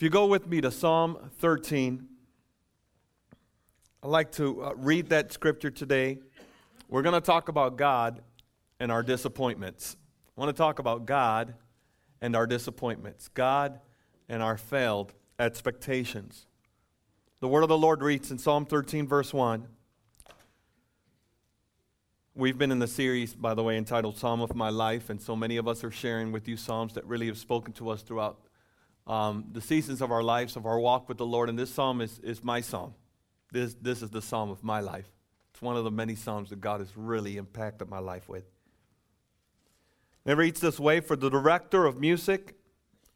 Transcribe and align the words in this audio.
If 0.00 0.04
you 0.04 0.08
go 0.08 0.24
with 0.24 0.46
me 0.46 0.62
to 0.62 0.70
Psalm 0.70 1.30
13, 1.40 2.08
I'd 4.02 4.08
like 4.08 4.32
to 4.32 4.64
uh, 4.64 4.72
read 4.74 5.10
that 5.10 5.30
scripture 5.30 5.70
today. 5.70 6.20
We're 6.88 7.02
going 7.02 7.12
to 7.12 7.20
talk 7.20 7.50
about 7.50 7.76
God 7.76 8.22
and 8.78 8.90
our 8.90 9.02
disappointments. 9.02 9.98
I 10.34 10.40
want 10.40 10.56
to 10.56 10.58
talk 10.58 10.78
about 10.78 11.04
God 11.04 11.52
and 12.22 12.34
our 12.34 12.46
disappointments, 12.46 13.28
God 13.28 13.78
and 14.26 14.42
our 14.42 14.56
failed 14.56 15.12
expectations. 15.38 16.46
The 17.40 17.48
word 17.48 17.62
of 17.62 17.68
the 17.68 17.76
Lord 17.76 18.00
reads 18.00 18.30
in 18.30 18.38
Psalm 18.38 18.64
13, 18.64 19.06
verse 19.06 19.34
1. 19.34 19.68
We've 22.34 22.56
been 22.56 22.72
in 22.72 22.78
the 22.78 22.88
series, 22.88 23.34
by 23.34 23.52
the 23.52 23.62
way, 23.62 23.76
entitled 23.76 24.16
Psalm 24.16 24.40
of 24.40 24.54
My 24.54 24.70
Life, 24.70 25.10
and 25.10 25.20
so 25.20 25.36
many 25.36 25.58
of 25.58 25.68
us 25.68 25.84
are 25.84 25.90
sharing 25.90 26.32
with 26.32 26.48
you 26.48 26.56
Psalms 26.56 26.94
that 26.94 27.04
really 27.04 27.26
have 27.26 27.36
spoken 27.36 27.74
to 27.74 27.90
us 27.90 28.00
throughout 28.00 28.40
um, 29.06 29.46
the 29.52 29.60
seasons 29.60 30.00
of 30.00 30.10
our 30.10 30.22
lives, 30.22 30.56
of 30.56 30.66
our 30.66 30.78
walk 30.78 31.08
with 31.08 31.18
the 31.18 31.26
Lord. 31.26 31.48
And 31.48 31.58
this 31.58 31.72
psalm 31.72 32.00
is, 32.00 32.18
is 32.20 32.44
my 32.44 32.60
psalm. 32.60 32.94
This, 33.52 33.74
this 33.80 34.02
is 34.02 34.10
the 34.10 34.22
psalm 34.22 34.50
of 34.50 34.62
my 34.62 34.80
life. 34.80 35.10
It's 35.52 35.62
one 35.62 35.76
of 35.76 35.84
the 35.84 35.90
many 35.90 36.14
psalms 36.14 36.50
that 36.50 36.60
God 36.60 36.80
has 36.80 36.96
really 36.96 37.36
impacted 37.36 37.88
my 37.88 37.98
life 37.98 38.28
with. 38.28 38.44
It 40.24 40.36
reads 40.36 40.60
this 40.60 40.78
way 40.78 41.00
For 41.00 41.16
the 41.16 41.30
director 41.30 41.86
of 41.86 41.98
music, 41.98 42.54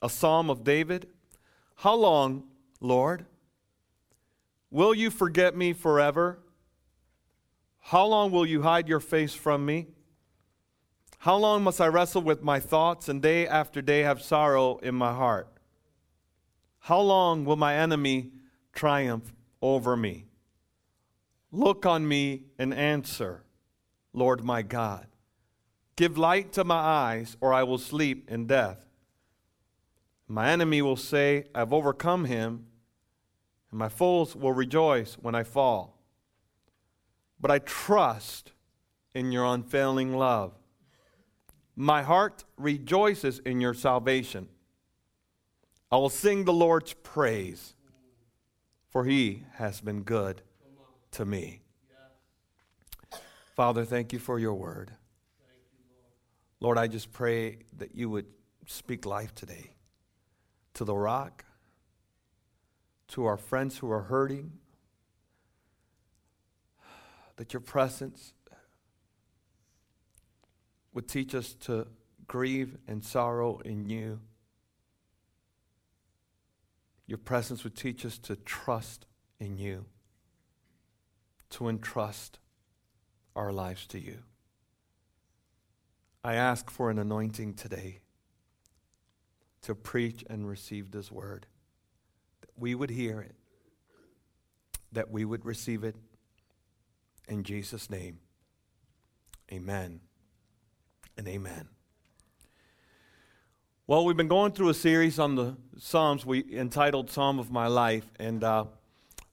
a 0.03 0.09
psalm 0.09 0.51
of 0.51 0.65
David. 0.65 1.09
How 1.77 1.95
long, 1.95 2.45
Lord? 2.81 3.27
Will 4.71 4.95
you 4.95 5.11
forget 5.11 5.57
me 5.57 5.73
forever? 5.73 6.41
How 7.79 8.07
long 8.07 8.31
will 8.31 8.47
you 8.47 8.63
hide 8.63 8.89
your 8.89 9.01
face 9.01 9.35
from 9.35 9.65
me? 9.65 9.87
How 11.19 11.37
long 11.37 11.63
must 11.63 11.81
I 11.81 11.87
wrestle 11.87 12.23
with 12.23 12.43
my 12.43 12.61
thoughts 12.61 13.09
and 13.09 13.23
day 13.23 13.47
after 13.47 13.81
day 13.81 14.01
have 14.01 14.21
sorrow 14.21 14.79
in 14.79 14.95
my 14.95 15.13
heart? 15.13 15.49
How 16.85 17.01
long 17.01 17.45
will 17.45 17.57
my 17.57 17.77
enemy 17.77 18.31
triumph 18.73 19.33
over 19.61 19.97
me? 19.97 20.27
Look 21.53 21.87
on 21.87 22.09
me 22.09 22.45
and 22.59 22.73
answer, 22.73 23.45
Lord 24.13 24.43
my 24.43 24.63
God. 24.63 25.07
Give 25.97 26.19
light 26.19 26.53
to 26.55 26.65
my 26.65 26.77
eyes, 26.77 27.37
or 27.41 27.53
I 27.53 27.63
will 27.63 27.79
sleep 27.79 28.31
in 28.31 28.47
death. 28.47 28.87
My 30.27 30.51
enemy 30.51 30.83
will 30.83 30.97
say, 30.97 31.45
I've 31.55 31.73
overcome 31.73 32.25
him, 32.25 32.67
and 33.71 33.79
my 33.79 33.89
foes 33.89 34.35
will 34.35 34.53
rejoice 34.53 35.15
when 35.15 35.35
I 35.35 35.43
fall 35.43 35.95
but 37.45 37.51
I 37.51 37.59
trust 37.59 38.53
in 39.15 39.31
your 39.31 39.45
unfailing 39.45 40.17
love. 40.17 40.53
My 41.77 42.03
heart 42.03 42.43
rejoices 42.57 43.39
in 43.41 43.61
your 43.61 43.75
salvation. 43.75 44.49
I 45.91 45.97
will 45.97 46.09
sing 46.09 46.45
the 46.45 46.53
Lord's 46.53 46.93
praise, 46.93 47.75
for 48.91 49.05
he 49.05 49.45
has 49.55 49.81
been 49.81 50.03
good 50.03 50.43
to 51.13 51.25
me. 51.25 51.63
Father, 53.55 53.85
thank 53.85 54.13
you 54.13 54.19
for 54.19 54.39
your 54.39 54.55
word. 54.55 54.91
Lord, 56.59 56.79
I 56.79 56.89
just 56.89 57.13
pray 57.13 57.59
that 57.77 57.95
you 57.95 58.11
would 58.11 58.27
speak 58.67 59.07
life 59.07 59.35
today 59.35 59.75
to 60.75 60.85
the 60.85 60.95
rock, 60.95 61.45
to 63.09 63.27
our 63.27 63.37
friends 63.37 63.79
who 63.79 63.91
are 63.91 64.03
hurting, 64.03 64.53
that 67.37 67.53
your 67.53 67.61
presence 67.61 68.33
would 70.93 71.09
teach 71.09 71.35
us 71.35 71.55
to 71.55 71.87
grieve 72.27 72.77
and 72.89 73.05
sorrow 73.05 73.59
in 73.65 73.89
you. 73.89 74.21
Your 77.07 77.19
presence 77.19 77.65
would 77.65 77.77
teach 77.77 78.05
us 78.07 78.19
to 78.19 78.37
trust 78.37 79.07
in 79.39 79.59
you, 79.59 79.85
to 81.51 81.69
entrust 81.69 82.39
our 83.37 83.53
lives 83.53 83.87
to 83.89 83.99
you. 83.99 84.19
I 86.23 86.35
ask 86.35 86.71
for 86.71 86.91
an 86.91 86.99
anointing 86.99 87.55
today 87.55 88.01
to 89.63 89.75
preach 89.75 90.25
and 90.29 90.49
receive 90.49 90.91
this 90.91 91.11
word, 91.11 91.47
that 92.41 92.51
we 92.57 92.75
would 92.75 92.91
hear 92.91 93.21
it, 93.21 93.35
that 94.93 95.11
we 95.11 95.25
would 95.25 95.45
receive 95.45 95.85
it 95.85 95.97
in 97.29 97.43
Jesus' 97.43 97.91
name, 97.91 98.19
amen 99.53 100.01
and 101.17 101.29
amen. 101.29 101.69
Well, 103.87 104.07
we've 104.07 104.17
been 104.17 104.29
going 104.29 104.53
through 104.53 104.71
a 104.71 104.75
series 104.75 105.19
on 105.19 105.35
the 105.35 105.59
Psalms 105.77 106.25
we 106.25 106.43
entitled 106.51 107.11
Psalm 107.11 107.39
of 107.39 107.51
My 107.51 107.67
Life, 107.67 108.07
and 108.19 108.43
uh, 108.43 108.65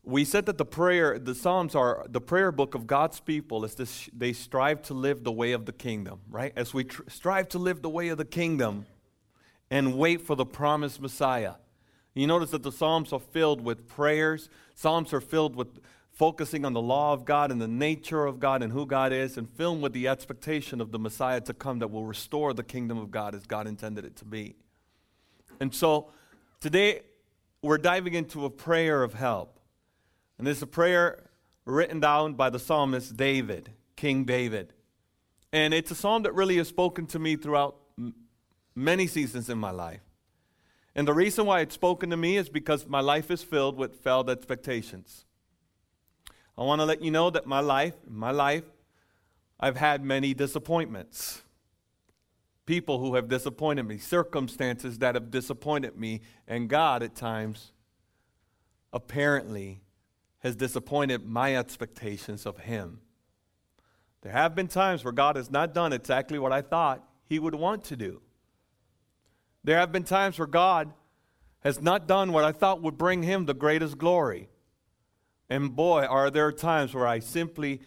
we 0.03 0.25
said 0.25 0.45
that 0.47 0.57
the 0.57 0.65
prayer, 0.65 1.17
the 1.17 1.33
Psalms 1.33 1.73
are 1.73 2.05
the 2.09 2.19
prayer 2.19 2.51
book 2.51 2.75
of 2.75 2.85
God's 2.85 3.21
people 3.21 3.63
as 3.63 3.75
this, 3.75 4.09
they 4.11 4.33
strive 4.33 4.81
to 4.81 4.93
live 4.93 5.23
the 5.23 5.31
way 5.31 5.53
of 5.53 5.65
the 5.65 5.71
kingdom, 5.71 6.19
right? 6.29 6.51
As 6.57 6.73
we 6.73 6.83
tr- 6.83 7.03
strive 7.07 7.47
to 7.47 7.59
live 7.59 7.81
the 7.81 7.89
way 7.89 8.09
of 8.09 8.17
the 8.17 8.25
kingdom 8.25 8.87
and 9.69 9.97
wait 9.97 10.19
for 10.19 10.35
the 10.35 10.45
promised 10.45 10.99
Messiah. 10.99 11.53
You 12.13 12.27
notice 12.27 12.51
that 12.51 12.63
the 12.63 12.73
Psalms 12.73 13.13
are 13.13 13.21
filled 13.21 13.61
with 13.61 13.87
prayers, 13.87 14.49
Psalms 14.75 15.13
are 15.13 15.21
filled 15.21 15.55
with 15.55 15.79
focusing 16.21 16.65
on 16.65 16.73
the 16.73 16.81
law 16.81 17.13
of 17.13 17.25
God 17.25 17.51
and 17.51 17.59
the 17.59 17.67
nature 17.67 18.27
of 18.27 18.39
God 18.39 18.61
and 18.61 18.71
who 18.71 18.85
God 18.85 19.11
is, 19.11 19.37
and 19.37 19.49
filled 19.49 19.81
with 19.81 19.91
the 19.91 20.07
expectation 20.07 20.79
of 20.79 20.91
the 20.91 20.99
Messiah 20.99 21.41
to 21.41 21.51
come 21.51 21.79
that 21.79 21.87
will 21.87 22.05
restore 22.05 22.53
the 22.53 22.61
kingdom 22.61 22.99
of 22.99 23.09
God 23.09 23.33
as 23.33 23.47
God 23.47 23.65
intended 23.65 24.05
it 24.05 24.17
to 24.17 24.25
be. 24.25 24.53
And 25.59 25.73
so 25.73 26.11
today 26.59 27.01
we're 27.63 27.79
diving 27.79 28.13
into 28.13 28.45
a 28.45 28.51
prayer 28.51 29.01
of 29.01 29.15
help. 29.15 29.59
And 30.37 30.47
it's 30.47 30.61
a 30.61 30.67
prayer 30.67 31.31
written 31.65 31.99
down 31.99 32.35
by 32.35 32.51
the 32.51 32.59
psalmist 32.59 33.17
David, 33.17 33.71
King 33.95 34.23
David. 34.23 34.73
And 35.51 35.73
it's 35.73 35.89
a 35.89 35.95
psalm 35.95 36.21
that 36.21 36.35
really 36.35 36.57
has 36.57 36.67
spoken 36.67 37.07
to 37.07 37.17
me 37.17 37.35
throughout 37.35 37.77
many 38.75 39.07
seasons 39.07 39.49
in 39.49 39.57
my 39.57 39.71
life. 39.71 40.03
And 40.93 41.07
the 41.07 41.15
reason 41.15 41.47
why 41.47 41.61
it's 41.61 41.73
spoken 41.73 42.11
to 42.11 42.17
me 42.17 42.37
is 42.37 42.47
because 42.47 42.85
my 42.85 43.01
life 43.01 43.31
is 43.31 43.41
filled 43.41 43.75
with 43.75 43.95
failed 44.03 44.29
expectations. 44.29 45.25
I 46.57 46.63
want 46.63 46.81
to 46.81 46.85
let 46.85 47.01
you 47.01 47.11
know 47.11 47.29
that 47.29 47.45
my 47.45 47.59
life, 47.59 47.95
my 48.07 48.31
life, 48.31 48.63
I've 49.59 49.77
had 49.77 50.03
many 50.03 50.33
disappointments. 50.33 51.43
People 52.65 52.99
who 52.99 53.15
have 53.15 53.27
disappointed 53.27 53.83
me, 53.83 53.97
circumstances 53.97 54.99
that 54.99 55.15
have 55.15 55.31
disappointed 55.31 55.97
me, 55.97 56.21
and 56.47 56.69
God 56.69 57.03
at 57.03 57.15
times 57.15 57.71
apparently 58.93 59.81
has 60.39 60.55
disappointed 60.55 61.25
my 61.25 61.55
expectations 61.55 62.45
of 62.45 62.57
Him. 62.59 63.01
There 64.21 64.31
have 64.31 64.55
been 64.55 64.67
times 64.67 65.03
where 65.03 65.13
God 65.13 65.35
has 65.35 65.49
not 65.49 65.73
done 65.73 65.93
exactly 65.93 66.39
what 66.39 66.51
I 66.51 66.61
thought 66.61 67.03
He 67.25 67.39
would 67.39 67.55
want 67.55 67.83
to 67.85 67.95
do. 67.95 68.21
There 69.63 69.77
have 69.77 69.91
been 69.91 70.03
times 70.03 70.39
where 70.39 70.47
God 70.47 70.91
has 71.59 71.81
not 71.81 72.07
done 72.07 72.31
what 72.31 72.43
I 72.43 72.51
thought 72.51 72.81
would 72.81 72.97
bring 72.97 73.23
Him 73.23 73.45
the 73.45 73.53
greatest 73.53 73.97
glory. 73.97 74.49
And 75.51 75.75
boy, 75.75 76.05
are 76.05 76.31
there 76.31 76.49
times 76.53 76.93
where 76.93 77.05
I 77.05 77.19
simply 77.19 77.81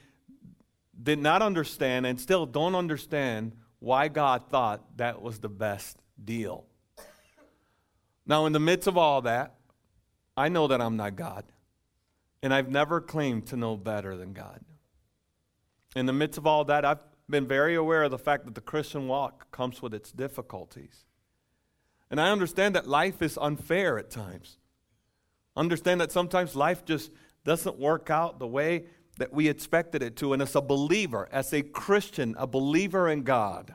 did 1.03 1.19
not 1.19 1.41
understand 1.41 2.05
and 2.05 2.21
still 2.21 2.45
don't 2.45 2.75
understand 2.75 3.53
why 3.79 4.09
God 4.09 4.51
thought 4.51 4.99
that 4.99 5.23
was 5.23 5.39
the 5.39 5.49
best 5.49 5.97
deal. 6.23 6.67
Now, 8.27 8.45
in 8.45 8.53
the 8.53 8.61
midst 8.61 8.87
of 8.87 8.99
all 8.99 9.23
that, 9.23 9.55
I 10.37 10.51
know 10.51 10.67
that 10.67 10.83
I'm 10.83 10.99
not 10.99 11.17
God. 11.17 11.45
And 12.43 12.53
I've 12.53 12.69
never 12.71 13.01
claimed 13.01 13.47
to 13.47 13.57
know 13.57 13.79
better 13.79 14.15
than 14.15 14.35
God. 14.35 14.61
In 15.97 16.05
the 16.05 16.13
midst 16.13 16.37
of 16.37 16.47
all 16.47 16.67
that, 16.67 16.85
I've 16.85 16.99
been 17.31 17.47
very 17.47 17.75
aware 17.75 18.03
of 18.03 18.11
the 18.11 18.19
fact 18.19 18.45
that 18.45 18.55
the 18.55 18.61
Christian 18.61 19.09
walk 19.09 19.51
comes 19.51 19.81
with 19.81 19.95
its 19.95 20.13
difficulties. 20.13 21.07
And 22.11 22.21
I 22.21 22.31
understand 22.31 22.75
that 22.75 22.87
life 22.87 23.23
is 23.23 23.39
unfair 23.41 23.99
at 23.99 24.11
times. 24.11 24.59
Understand 25.57 26.03
that 26.03 26.13
sometimes 26.13 26.55
life 26.55 26.85
just 26.85 27.11
doesn't 27.45 27.79
work 27.79 28.11
out 28.11 28.39
the 28.39 28.47
way 28.47 28.87
that 29.19 29.33
we 29.33 29.49
expected 29.49 30.03
it 30.03 30.17
to. 30.17 30.33
And 30.33 30.43
as 30.43 30.55
a 30.57 30.61
believer, 30.61 31.29
as 31.31 31.53
a 31.53 31.63
Christian, 31.63 32.35
a 32.39 32.47
believer 32.47 33.09
in 33.09 33.23
God, 33.23 33.75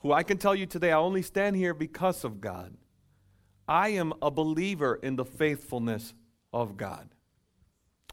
who 0.00 0.12
I 0.12 0.22
can 0.22 0.38
tell 0.38 0.54
you 0.54 0.66
today, 0.66 0.92
I 0.92 0.98
only 0.98 1.22
stand 1.22 1.56
here 1.56 1.74
because 1.74 2.24
of 2.24 2.40
God. 2.40 2.76
I 3.66 3.90
am 3.90 4.14
a 4.22 4.30
believer 4.30 4.98
in 5.02 5.16
the 5.16 5.24
faithfulness 5.24 6.14
of 6.52 6.76
God. 6.76 7.08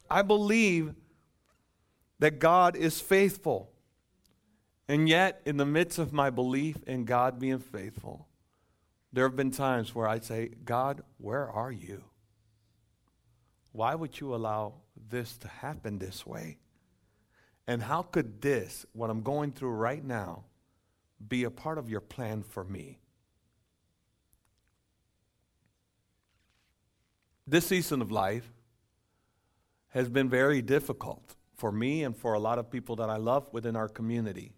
I 0.09 0.21
believe 0.21 0.93
that 2.19 2.39
God 2.39 2.75
is 2.75 2.99
faithful. 2.99 3.71
And 4.87 5.07
yet, 5.07 5.41
in 5.45 5.57
the 5.57 5.65
midst 5.65 5.97
of 5.97 6.13
my 6.13 6.29
belief 6.29 6.77
in 6.85 7.05
God 7.05 7.39
being 7.39 7.59
faithful, 7.59 8.27
there 9.13 9.27
have 9.27 9.35
been 9.35 9.51
times 9.51 9.95
where 9.95 10.07
I 10.07 10.19
say, 10.19 10.49
God, 10.63 11.01
where 11.17 11.49
are 11.49 11.71
you? 11.71 12.03
Why 13.75 13.93
would 13.93 14.21
you 14.21 14.33
allow 14.33 14.75
this 15.09 15.35
to 15.39 15.49
happen 15.49 15.99
this 15.99 16.25
way? 16.25 16.59
And 17.67 17.83
how 17.83 18.03
could 18.03 18.41
this, 18.41 18.85
what 18.93 19.09
I'm 19.09 19.21
going 19.21 19.51
through 19.51 19.71
right 19.71 20.01
now, 20.01 20.45
be 21.27 21.43
a 21.43 21.51
part 21.51 21.77
of 21.77 21.89
your 21.89 21.99
plan 21.99 22.41
for 22.41 22.63
me? 22.63 22.99
This 27.45 27.67
season 27.67 28.01
of 28.01 28.13
life 28.13 28.49
has 29.89 30.07
been 30.07 30.29
very 30.29 30.61
difficult 30.61 31.35
for 31.57 31.69
me 31.69 32.05
and 32.05 32.15
for 32.15 32.33
a 32.33 32.39
lot 32.39 32.59
of 32.59 32.71
people 32.71 32.95
that 32.95 33.09
I 33.09 33.17
love 33.17 33.51
within 33.51 33.75
our 33.75 33.89
community. 33.89 34.53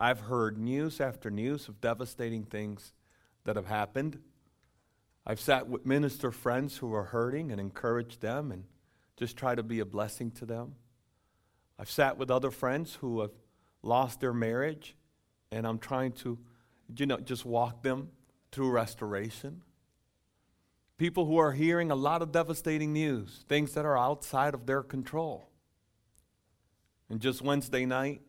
I've 0.00 0.20
heard 0.20 0.56
news 0.56 0.98
after 0.98 1.30
news 1.30 1.68
of 1.68 1.82
devastating 1.82 2.44
things 2.44 2.94
that 3.44 3.56
have 3.56 3.66
happened. 3.66 4.18
I've 5.24 5.40
sat 5.40 5.68
with 5.68 5.86
minister 5.86 6.30
friends 6.30 6.78
who 6.78 6.92
are 6.94 7.04
hurting 7.04 7.52
and 7.52 7.60
encouraged 7.60 8.20
them 8.20 8.50
and 8.50 8.64
just 9.16 9.36
try 9.36 9.54
to 9.54 9.62
be 9.62 9.78
a 9.80 9.84
blessing 9.84 10.30
to 10.32 10.46
them. 10.46 10.74
I've 11.78 11.90
sat 11.90 12.16
with 12.16 12.30
other 12.30 12.50
friends 12.50 12.94
who 12.96 13.20
have 13.20 13.30
lost 13.82 14.20
their 14.20 14.32
marriage 14.32 14.96
and 15.52 15.66
I'm 15.66 15.78
trying 15.78 16.12
to, 16.12 16.38
you 16.96 17.06
know, 17.06 17.18
just 17.18 17.44
walk 17.44 17.82
them 17.82 18.10
through 18.50 18.70
restoration. 18.70 19.62
People 20.98 21.26
who 21.26 21.38
are 21.38 21.52
hearing 21.52 21.90
a 21.90 21.96
lot 21.96 22.22
of 22.22 22.32
devastating 22.32 22.92
news, 22.92 23.44
things 23.48 23.74
that 23.74 23.84
are 23.84 23.98
outside 23.98 24.54
of 24.54 24.66
their 24.66 24.82
control. 24.82 25.48
And 27.08 27.20
just 27.20 27.42
Wednesday 27.42 27.84
night, 27.84 28.22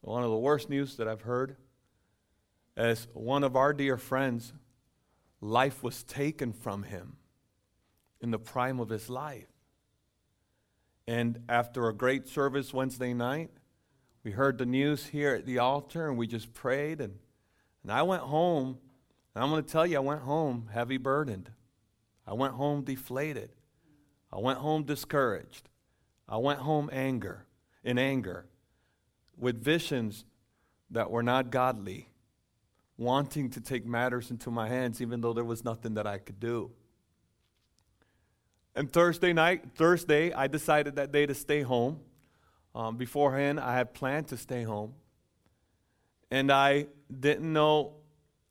one 0.00 0.22
of 0.22 0.30
the 0.30 0.36
worst 0.36 0.70
news 0.70 0.96
that 0.96 1.08
I've 1.08 1.22
heard 1.22 1.56
is 2.76 3.08
one 3.12 3.44
of 3.44 3.56
our 3.56 3.72
dear 3.72 3.96
friends, 3.96 4.52
life 5.40 5.82
was 5.82 6.02
taken 6.02 6.52
from 6.52 6.82
him 6.82 7.16
in 8.20 8.30
the 8.30 8.38
prime 8.38 8.80
of 8.80 8.88
his 8.88 9.08
life. 9.08 9.48
And 11.06 11.40
after 11.48 11.88
a 11.88 11.94
great 11.94 12.28
service 12.28 12.74
Wednesday 12.74 13.14
night, 13.14 13.50
we 14.24 14.32
heard 14.32 14.58
the 14.58 14.66
news 14.66 15.06
here 15.06 15.34
at 15.34 15.46
the 15.46 15.58
altar 15.58 16.08
and 16.08 16.18
we 16.18 16.26
just 16.26 16.52
prayed. 16.52 17.00
And, 17.00 17.14
and 17.82 17.92
I 17.92 18.02
went 18.02 18.22
home, 18.22 18.78
and 19.34 19.42
I'm 19.42 19.50
going 19.50 19.64
to 19.64 19.70
tell 19.70 19.86
you, 19.86 19.96
I 19.96 20.00
went 20.00 20.22
home 20.22 20.68
heavy 20.72 20.98
burdened. 20.98 21.50
I 22.26 22.34
went 22.34 22.54
home 22.54 22.82
deflated. 22.82 23.50
I 24.30 24.38
went 24.38 24.58
home 24.58 24.82
discouraged. 24.82 25.68
I 26.28 26.36
went 26.36 26.58
home 26.58 26.90
anger, 26.92 27.46
in 27.82 27.98
anger, 27.98 28.44
with 29.38 29.64
visions 29.64 30.26
that 30.90 31.10
were 31.10 31.22
not 31.22 31.50
godly, 31.50 32.10
wanting 32.98 33.48
to 33.50 33.60
take 33.60 33.86
matters 33.86 34.30
into 34.30 34.50
my 34.50 34.68
hands, 34.68 35.00
even 35.00 35.20
though 35.20 35.32
there 35.32 35.44
was 35.44 35.64
nothing 35.64 35.94
that 35.94 36.06
I 36.06 36.18
could 36.18 36.40
do. 36.40 36.70
And 38.74 38.92
Thursday 38.92 39.32
night, 39.32 39.64
Thursday, 39.76 40.32
I 40.32 40.48
decided 40.48 40.96
that 40.96 41.12
day 41.12 41.24
to 41.24 41.34
stay 41.34 41.62
home. 41.62 42.00
Um, 42.74 42.96
beforehand, 42.96 43.58
I 43.58 43.74
had 43.74 43.94
planned 43.94 44.28
to 44.28 44.36
stay 44.36 44.64
home. 44.64 44.94
And 46.30 46.52
I 46.52 46.88
didn't 47.08 47.50
know 47.52 47.94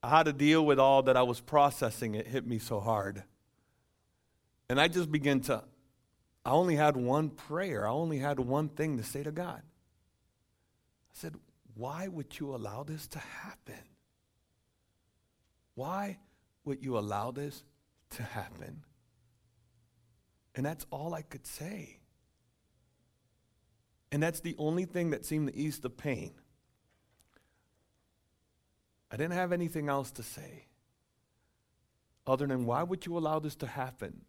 how 0.01 0.23
to 0.23 0.33
deal 0.33 0.65
with 0.65 0.79
all 0.79 1.03
that 1.03 1.17
I 1.17 1.23
was 1.23 1.39
processing. 1.39 2.15
It 2.15 2.27
hit 2.27 2.47
me 2.47 2.57
so 2.57 2.79
hard. 2.79 3.23
And 4.69 4.81
I 4.81 4.87
just 4.87 5.11
began 5.11 5.41
to, 5.41 5.63
I 6.43 6.51
only 6.51 6.75
had 6.75 6.97
one 6.97 7.29
prayer. 7.29 7.87
I 7.87 7.91
only 7.91 8.17
had 8.17 8.39
one 8.39 8.69
thing 8.69 8.97
to 8.97 9.03
say 9.03 9.23
to 9.23 9.31
God. 9.31 9.61
I 9.61 11.13
said, 11.13 11.35
Why 11.75 12.07
would 12.07 12.39
you 12.39 12.55
allow 12.55 12.83
this 12.83 13.07
to 13.09 13.19
happen? 13.19 13.75
Why 15.77 16.17
would 16.65 16.83
you 16.83 16.97
allow 16.97 17.29
this 17.29 17.63
to 18.09 18.23
happen? 18.23 18.81
And 20.55 20.65
that's 20.65 20.87
all 20.89 21.13
I 21.13 21.21
could 21.21 21.45
say. 21.45 21.99
And 24.11 24.23
that's 24.23 24.39
the 24.39 24.55
only 24.57 24.85
thing 24.85 25.11
that 25.11 25.23
seemed 25.23 25.49
to 25.49 25.55
ease 25.55 25.77
the 25.77 25.91
pain. 25.91 26.31
I 29.11 29.17
didn't 29.17 29.33
have 29.33 29.51
anything 29.53 29.87
else 29.87 30.09
to 30.13 30.23
say 30.23 30.65
other 32.25 32.47
than, 32.47 32.65
why 32.65 32.81
would 32.81 33.05
you 33.05 33.15
allow 33.15 33.37
this 33.37 33.55
to 33.57 33.67
happen? 33.67 34.21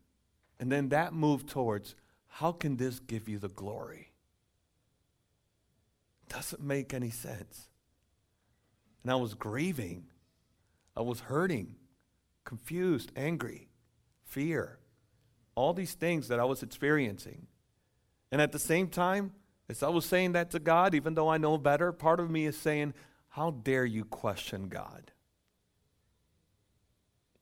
And 0.60 0.70
then 0.70 0.90
that 0.90 1.14
moved 1.14 1.48
towards, 1.48 1.94
how 2.26 2.52
can 2.52 2.76
this 2.76 2.98
give 3.00 3.26
you 3.26 3.38
the 3.38 3.48
glory? 3.48 4.12
Doesn't 6.28 6.62
make 6.62 6.92
any 6.92 7.10
sense. 7.10 7.68
And 9.02 9.10
I 9.10 9.16
was 9.16 9.32
grieving. 9.32 10.08
I 10.98 11.02
was 11.02 11.20
hurting, 11.20 11.76
confused, 12.44 13.12
angry, 13.14 13.68
fear, 14.24 14.80
all 15.54 15.72
these 15.72 15.94
things 15.94 16.26
that 16.26 16.40
I 16.40 16.44
was 16.44 16.64
experiencing. 16.64 17.46
And 18.32 18.42
at 18.42 18.50
the 18.50 18.58
same 18.58 18.88
time, 18.88 19.30
as 19.68 19.84
I 19.84 19.90
was 19.90 20.04
saying 20.04 20.32
that 20.32 20.50
to 20.50 20.58
God, 20.58 20.96
even 20.96 21.14
though 21.14 21.28
I 21.28 21.38
know 21.38 21.56
better, 21.56 21.92
part 21.92 22.18
of 22.18 22.30
me 22.30 22.46
is 22.46 22.58
saying, 22.58 22.94
How 23.28 23.52
dare 23.52 23.84
you 23.84 24.04
question 24.04 24.68
God? 24.68 25.12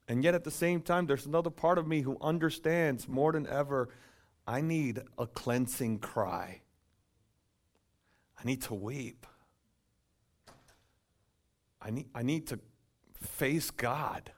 And 0.06 0.22
yet 0.22 0.34
at 0.34 0.44
the 0.44 0.50
same 0.50 0.82
time, 0.82 1.06
there's 1.06 1.26
another 1.26 1.50
part 1.50 1.78
of 1.78 1.86
me 1.86 2.02
who 2.02 2.18
understands 2.20 3.08
more 3.08 3.32
than 3.32 3.46
ever 3.46 3.88
I 4.46 4.60
need 4.60 5.00
a 5.16 5.26
cleansing 5.26 6.00
cry. 6.00 6.60
I 8.38 8.44
need 8.44 8.62
to 8.62 8.74
weep. 8.74 9.26
I 11.80 11.90
need, 11.90 12.06
I 12.14 12.22
need 12.22 12.48
to 12.48 12.60
face 13.20 13.70
God 13.70 14.32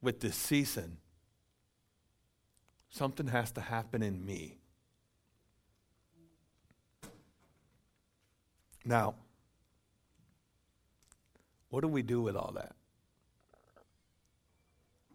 with 0.00 0.20
this 0.20 0.36
season. 0.36 0.98
Something 2.90 3.28
has 3.28 3.50
to 3.52 3.60
happen 3.60 4.02
in 4.02 4.24
me. 4.24 4.58
Now, 8.84 9.14
what 11.68 11.82
do 11.82 11.88
we 11.88 12.02
do 12.02 12.22
with 12.22 12.36
all 12.36 12.52
that? 12.54 12.74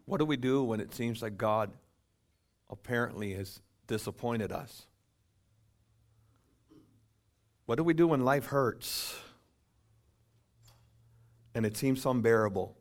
What 0.06 0.18
do 0.18 0.24
we 0.24 0.36
do 0.36 0.62
when 0.62 0.80
it 0.80 0.94
seems 0.94 1.22
like 1.22 1.36
God 1.36 1.70
apparently 2.70 3.34
has 3.34 3.60
disappointed 3.86 4.52
us? 4.52 4.86
What 7.66 7.76
do 7.76 7.84
we 7.84 7.94
do 7.94 8.08
when 8.08 8.24
life 8.24 8.46
hurts 8.46 9.16
and 11.54 11.64
it 11.64 11.76
seems 11.76 12.04
unbearable? 12.04 12.76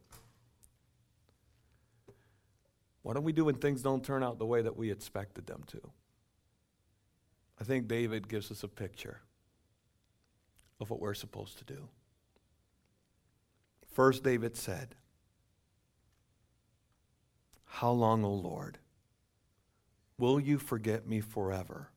What 3.04 3.16
do 3.16 3.22
we 3.22 3.34
do 3.34 3.46
when 3.46 3.56
things 3.56 3.82
don't 3.82 4.04
turn 4.04 4.24
out 4.24 4.40
the 4.40 4.46
way 4.46 4.62
that 4.62 4.78
we 4.78 4.92
expected 4.92 5.46
them 5.46 5.64
to? 5.68 5.82
I 7.60 7.64
think 7.64 7.88
David 7.88 8.28
gives 8.28 8.50
us 8.50 8.64
a 8.64 8.68
picture 8.68 9.22
of 10.80 10.90
what 10.90 11.00
we're 11.00 11.14
supposed 11.14 11.58
to 11.60 11.66
do. 11.66 11.90
First, 13.92 14.24
David 14.24 14.58
said, 14.58 14.96
How 17.66 17.92
long, 17.92 18.24
O 18.26 18.34
Lord, 18.34 18.80
will 20.18 20.40
you 20.40 20.58
forget 20.58 21.08
me 21.08 21.20
forever? 21.22 21.90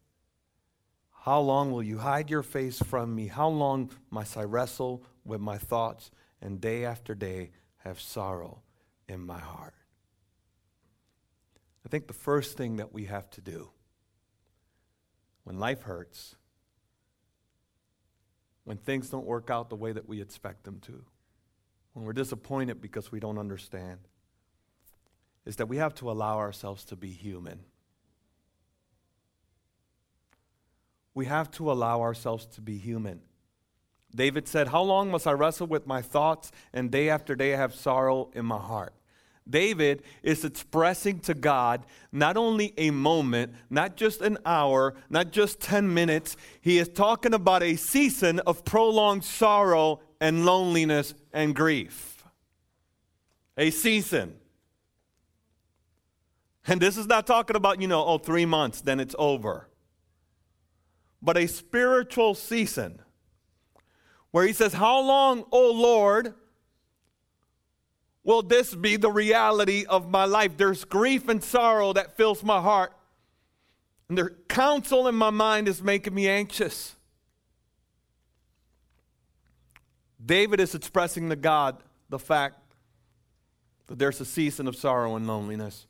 How 1.22 1.40
long 1.40 1.72
will 1.72 1.82
you 1.82 1.98
hide 1.98 2.30
your 2.30 2.42
face 2.42 2.78
from 2.78 3.14
me? 3.14 3.28
How 3.28 3.48
long 3.48 3.90
must 4.10 4.36
I 4.36 4.42
wrestle 4.42 5.02
with 5.24 5.40
my 5.40 5.58
thoughts 5.58 6.10
and 6.46 6.62
day 6.62 6.86
after 6.86 7.14
day 7.14 7.50
have 7.78 8.00
sorrow 8.00 8.62
in 9.06 9.20
my 9.20 9.38
heart? 9.38 9.74
I 11.84 11.90
think 11.90 12.06
the 12.06 12.14
first 12.14 12.56
thing 12.56 12.76
that 12.76 12.94
we 12.94 13.04
have 13.04 13.28
to 13.32 13.42
do 13.42 13.68
when 15.44 15.58
life 15.58 15.82
hurts 15.82 16.36
when 18.66 18.76
things 18.76 19.08
don't 19.08 19.24
work 19.24 19.48
out 19.48 19.70
the 19.70 19.76
way 19.76 19.92
that 19.92 20.08
we 20.08 20.20
expect 20.20 20.64
them 20.64 20.80
to, 20.80 21.04
when 21.92 22.04
we're 22.04 22.12
disappointed 22.12 22.80
because 22.80 23.12
we 23.12 23.20
don't 23.20 23.38
understand, 23.38 24.00
is 25.46 25.54
that 25.56 25.66
we 25.66 25.76
have 25.76 25.94
to 25.94 26.10
allow 26.10 26.38
ourselves 26.38 26.84
to 26.84 26.96
be 26.96 27.10
human. 27.10 27.60
We 31.14 31.26
have 31.26 31.48
to 31.52 31.70
allow 31.70 32.00
ourselves 32.00 32.44
to 32.56 32.60
be 32.60 32.76
human. 32.76 33.20
David 34.16 34.48
said, 34.48 34.68
How 34.68 34.82
long 34.82 35.10
must 35.10 35.26
I 35.26 35.32
wrestle 35.32 35.66
with 35.66 35.86
my 35.86 36.02
thoughts 36.02 36.50
and 36.72 36.90
day 36.90 37.08
after 37.10 37.36
day 37.36 37.54
I 37.54 37.58
have 37.58 37.74
sorrow 37.74 38.30
in 38.34 38.46
my 38.46 38.58
heart? 38.58 38.94
David 39.48 40.02
is 40.24 40.44
expressing 40.44 41.20
to 41.20 41.34
God 41.34 41.86
not 42.10 42.36
only 42.36 42.74
a 42.76 42.90
moment, 42.90 43.52
not 43.70 43.96
just 43.96 44.20
an 44.20 44.38
hour, 44.44 44.94
not 45.08 45.30
just 45.30 45.60
10 45.60 45.92
minutes. 45.92 46.36
He 46.60 46.78
is 46.78 46.88
talking 46.88 47.32
about 47.32 47.62
a 47.62 47.76
season 47.76 48.40
of 48.40 48.64
prolonged 48.64 49.24
sorrow 49.24 50.00
and 50.20 50.44
loneliness 50.44 51.14
and 51.32 51.54
grief. 51.54 52.24
A 53.56 53.70
season. 53.70 54.34
And 56.66 56.80
this 56.80 56.96
is 56.96 57.06
not 57.06 57.28
talking 57.28 57.54
about, 57.54 57.80
you 57.80 57.86
know, 57.86 58.04
oh, 58.04 58.18
three 58.18 58.46
months, 58.46 58.80
then 58.80 58.98
it's 58.98 59.14
over. 59.16 59.68
But 61.22 61.36
a 61.36 61.46
spiritual 61.46 62.34
season 62.34 63.00
where 64.36 64.46
he 64.46 64.52
says, 64.52 64.74
How 64.74 65.00
long, 65.00 65.46
O 65.50 65.72
Lord? 65.72 66.34
will 68.22 68.42
this 68.42 68.74
be 68.74 68.96
the 68.96 69.10
reality 69.10 69.86
of 69.88 70.10
my 70.10 70.26
life? 70.26 70.58
There's 70.58 70.84
grief 70.84 71.26
and 71.30 71.42
sorrow 71.42 71.94
that 71.94 72.18
fills 72.18 72.44
my 72.44 72.60
heart. 72.60 72.92
And 74.10 74.18
the 74.18 74.36
counsel 74.46 75.08
in 75.08 75.14
my 75.14 75.30
mind 75.30 75.68
is 75.68 75.82
making 75.82 76.12
me 76.12 76.28
anxious. 76.28 76.96
David 80.22 80.60
is 80.60 80.74
expressing 80.74 81.30
to 81.30 81.36
God 81.36 81.82
the 82.10 82.18
fact 82.18 82.56
that 83.86 83.98
there's 83.98 84.20
a 84.20 84.26
season 84.26 84.68
of 84.68 84.76
sorrow 84.76 85.16
and 85.16 85.26
loneliness. 85.26 85.86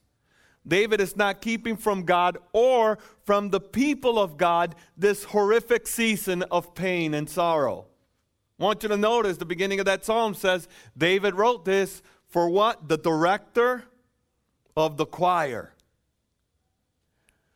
David 0.64 1.00
is 1.00 1.16
not 1.16 1.40
keeping 1.40 1.76
from 1.76 2.04
God 2.04 2.38
or 2.52 2.98
from 3.24 3.50
the 3.50 3.60
people 3.60 4.20
of 4.20 4.36
God 4.36 4.76
this 4.96 5.24
horrific 5.24 5.88
season 5.88 6.44
of 6.44 6.76
pain 6.76 7.12
and 7.12 7.28
sorrow. 7.28 7.86
I 8.58 8.64
want 8.64 8.82
you 8.82 8.88
to 8.88 8.96
notice 8.96 9.36
the 9.36 9.44
beginning 9.44 9.80
of 9.80 9.86
that 9.86 10.04
psalm 10.04 10.34
says 10.34 10.68
David 10.96 11.34
wrote 11.34 11.64
this 11.64 12.02
for 12.28 12.48
what? 12.48 12.88
The 12.88 12.96
director 12.96 13.84
of 14.76 14.96
the 14.96 15.06
choir. 15.06 15.72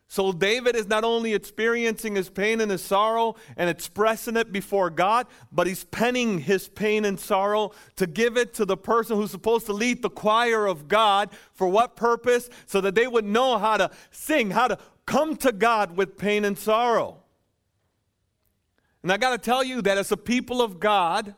So 0.07 0.33
David 0.33 0.75
is 0.75 0.87
not 0.87 1.05
only 1.05 1.33
experiencing 1.33 2.15
his 2.17 2.29
pain 2.29 2.59
and 2.59 2.69
his 2.69 2.81
sorrow 2.81 3.35
and 3.55 3.69
expressing 3.69 4.35
it 4.35 4.51
before 4.51 4.89
God, 4.89 5.25
but 5.53 5.67
he's 5.67 5.85
penning 5.85 6.39
his 6.39 6.67
pain 6.67 7.05
and 7.05 7.17
sorrow 7.17 7.71
to 7.95 8.05
give 8.05 8.35
it 8.35 8.53
to 8.55 8.65
the 8.65 8.75
person 8.75 9.15
who's 9.15 9.31
supposed 9.31 9.67
to 9.67 9.73
lead 9.73 10.01
the 10.01 10.09
choir 10.09 10.65
of 10.65 10.89
God. 10.89 11.29
For 11.53 11.65
what 11.65 11.95
purpose? 11.95 12.49
So 12.65 12.81
that 12.81 12.93
they 12.93 13.07
would 13.07 13.23
know 13.23 13.57
how 13.57 13.77
to 13.77 13.89
sing, 14.11 14.51
how 14.51 14.67
to 14.67 14.77
come 15.05 15.37
to 15.37 15.53
God 15.53 15.95
with 15.95 16.17
pain 16.17 16.43
and 16.43 16.59
sorrow. 16.59 17.23
And 19.03 19.11
I 19.11 19.17
got 19.17 19.31
to 19.31 19.37
tell 19.37 19.63
you 19.63 19.81
that 19.81 19.97
as 19.97 20.11
a 20.11 20.17
people 20.17 20.61
of 20.61 20.79
God, 20.79 21.35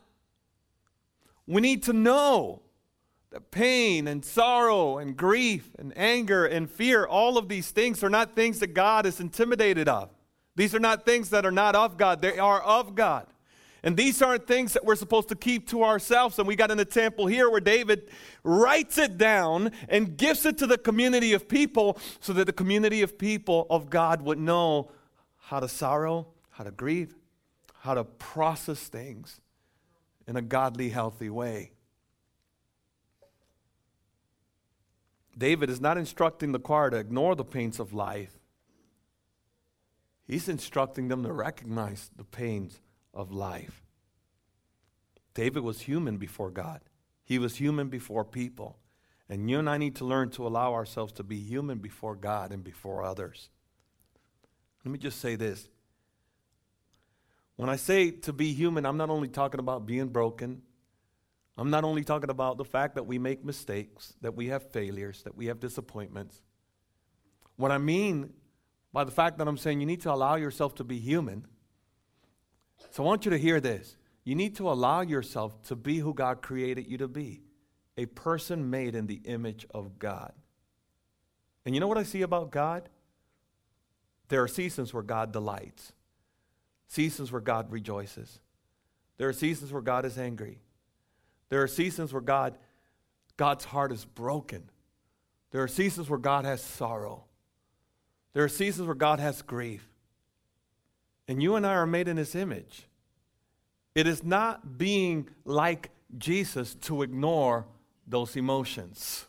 we 1.46 1.60
need 1.60 1.82
to 1.84 1.92
know 1.92 2.62
that 3.30 3.50
pain 3.50 4.06
and 4.06 4.24
sorrow 4.24 4.98
and 4.98 5.16
grief 5.16 5.70
and 5.78 5.92
anger 5.96 6.46
and 6.46 6.70
fear, 6.70 7.04
all 7.04 7.36
of 7.36 7.48
these 7.48 7.70
things 7.70 8.04
are 8.04 8.10
not 8.10 8.36
things 8.36 8.60
that 8.60 8.74
God 8.74 9.06
is 9.06 9.18
intimidated 9.18 9.88
of. 9.88 10.10
These 10.56 10.74
are 10.74 10.80
not 10.80 11.04
things 11.04 11.30
that 11.30 11.44
are 11.44 11.50
not 11.50 11.74
of 11.74 11.96
God, 11.96 12.22
they 12.22 12.38
are 12.38 12.62
of 12.62 12.94
God. 12.94 13.26
And 13.82 13.98
these 13.98 14.22
aren't 14.22 14.46
things 14.46 14.72
that 14.72 14.84
we're 14.84 14.96
supposed 14.96 15.28
to 15.28 15.34
keep 15.34 15.68
to 15.68 15.82
ourselves. 15.82 16.38
And 16.38 16.48
we 16.48 16.56
got 16.56 16.70
an 16.70 16.80
example 16.80 17.26
here 17.26 17.50
where 17.50 17.60
David 17.60 18.08
writes 18.42 18.96
it 18.96 19.18
down 19.18 19.72
and 19.90 20.16
gives 20.16 20.46
it 20.46 20.56
to 20.58 20.66
the 20.66 20.78
community 20.78 21.34
of 21.34 21.48
people 21.48 21.98
so 22.20 22.32
that 22.32 22.46
the 22.46 22.52
community 22.52 23.02
of 23.02 23.18
people 23.18 23.66
of 23.68 23.90
God 23.90 24.22
would 24.22 24.38
know 24.38 24.90
how 25.36 25.60
to 25.60 25.68
sorrow, 25.68 26.28
how 26.48 26.64
to 26.64 26.70
grieve, 26.70 27.14
how 27.84 27.92
to 27.92 28.02
process 28.02 28.80
things 28.88 29.42
in 30.26 30.36
a 30.36 30.40
godly, 30.40 30.88
healthy 30.88 31.28
way. 31.28 31.70
David 35.36 35.68
is 35.68 35.82
not 35.82 35.98
instructing 35.98 36.52
the 36.52 36.58
choir 36.58 36.88
to 36.88 36.96
ignore 36.96 37.36
the 37.36 37.44
pains 37.44 37.78
of 37.78 37.92
life. 37.92 38.38
He's 40.26 40.48
instructing 40.48 41.08
them 41.08 41.24
to 41.24 41.32
recognize 41.34 42.10
the 42.16 42.24
pains 42.24 42.80
of 43.12 43.30
life. 43.30 43.82
David 45.34 45.62
was 45.62 45.82
human 45.82 46.16
before 46.16 46.50
God, 46.50 46.80
he 47.22 47.38
was 47.38 47.56
human 47.56 47.88
before 47.88 48.24
people. 48.24 48.78
And 49.28 49.50
you 49.50 49.58
and 49.58 49.68
I 49.68 49.76
need 49.76 49.96
to 49.96 50.06
learn 50.06 50.30
to 50.30 50.46
allow 50.46 50.72
ourselves 50.72 51.12
to 51.14 51.22
be 51.22 51.36
human 51.36 51.78
before 51.78 52.14
God 52.14 52.50
and 52.50 52.64
before 52.64 53.02
others. 53.02 53.50
Let 54.84 54.92
me 54.92 54.98
just 54.98 55.20
say 55.20 55.36
this. 55.36 55.68
When 57.56 57.68
I 57.68 57.76
say 57.76 58.10
to 58.10 58.32
be 58.32 58.52
human, 58.52 58.84
I'm 58.84 58.96
not 58.96 59.10
only 59.10 59.28
talking 59.28 59.60
about 59.60 59.86
being 59.86 60.08
broken, 60.08 60.62
I'm 61.56 61.70
not 61.70 61.84
only 61.84 62.02
talking 62.02 62.30
about 62.30 62.58
the 62.58 62.64
fact 62.64 62.96
that 62.96 63.06
we 63.06 63.18
make 63.18 63.44
mistakes, 63.44 64.14
that 64.22 64.34
we 64.34 64.48
have 64.48 64.70
failures, 64.72 65.22
that 65.22 65.36
we 65.36 65.46
have 65.46 65.60
disappointments. 65.60 66.42
What 67.56 67.70
I 67.70 67.78
mean 67.78 68.32
by 68.92 69.04
the 69.04 69.12
fact 69.12 69.38
that 69.38 69.46
I'm 69.46 69.56
saying 69.56 69.80
you 69.80 69.86
need 69.86 70.02
to 70.02 70.12
allow 70.12 70.34
yourself 70.34 70.74
to 70.76 70.84
be 70.84 70.98
human. 70.98 71.46
So 72.90 73.04
I 73.04 73.06
want 73.06 73.24
you 73.24 73.30
to 73.30 73.38
hear 73.38 73.60
this. 73.60 73.96
You 74.24 74.34
need 74.34 74.56
to 74.56 74.68
allow 74.70 75.02
yourself 75.02 75.62
to 75.64 75.76
be 75.76 75.98
who 75.98 76.14
God 76.14 76.42
created 76.42 76.88
you 76.88 76.98
to 76.98 77.08
be 77.08 77.42
a 77.96 78.06
person 78.06 78.70
made 78.70 78.94
in 78.94 79.06
the 79.06 79.20
image 79.24 79.66
of 79.72 79.98
God. 79.98 80.32
And 81.64 81.74
you 81.74 81.80
know 81.80 81.86
what 81.86 81.98
I 81.98 82.02
see 82.02 82.22
about 82.22 82.50
God? 82.50 82.88
There 84.28 84.42
are 84.42 84.48
seasons 84.48 84.92
where 84.92 85.02
God 85.02 85.32
delights, 85.32 85.92
seasons 86.88 87.32
where 87.32 87.40
God 87.40 87.70
rejoices, 87.70 88.40
there 89.16 89.28
are 89.28 89.32
seasons 89.32 89.72
where 89.72 89.82
God 89.82 90.04
is 90.04 90.18
angry. 90.18 90.60
There 91.48 91.62
are 91.62 91.68
seasons 91.68 92.12
where 92.12 92.22
God, 92.22 92.58
God's 93.36 93.64
heart 93.64 93.92
is 93.92 94.04
broken. 94.04 94.70
There 95.50 95.62
are 95.62 95.68
seasons 95.68 96.10
where 96.10 96.18
God 96.18 96.44
has 96.44 96.60
sorrow. 96.60 97.24
There 98.32 98.42
are 98.42 98.48
seasons 98.48 98.86
where 98.86 98.96
God 98.96 99.20
has 99.20 99.40
grief. 99.42 99.88
And 101.28 101.42
you 101.42 101.54
and 101.54 101.66
I 101.66 101.74
are 101.74 101.86
made 101.86 102.08
in 102.08 102.16
His 102.16 102.34
image. 102.34 102.88
It 103.94 104.08
is 104.08 104.24
not 104.24 104.76
being 104.76 105.28
like 105.44 105.90
Jesus 106.18 106.74
to 106.74 107.02
ignore 107.02 107.66
those 108.06 108.36
emotions. 108.36 109.26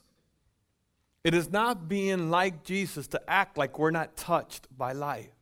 It 1.23 1.33
is 1.33 1.51
not 1.51 1.87
being 1.87 2.31
like 2.31 2.63
Jesus 2.63 3.07
to 3.09 3.21
act 3.27 3.57
like 3.57 3.77
we're 3.77 3.91
not 3.91 4.15
touched 4.15 4.67
by 4.75 4.93
life. 4.93 5.34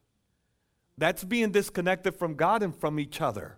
That's 0.98 1.24
being 1.24 1.52
disconnected 1.52 2.16
from 2.16 2.36
God 2.36 2.62
and 2.62 2.76
from 2.76 3.00
each 3.00 3.22
other. 3.22 3.58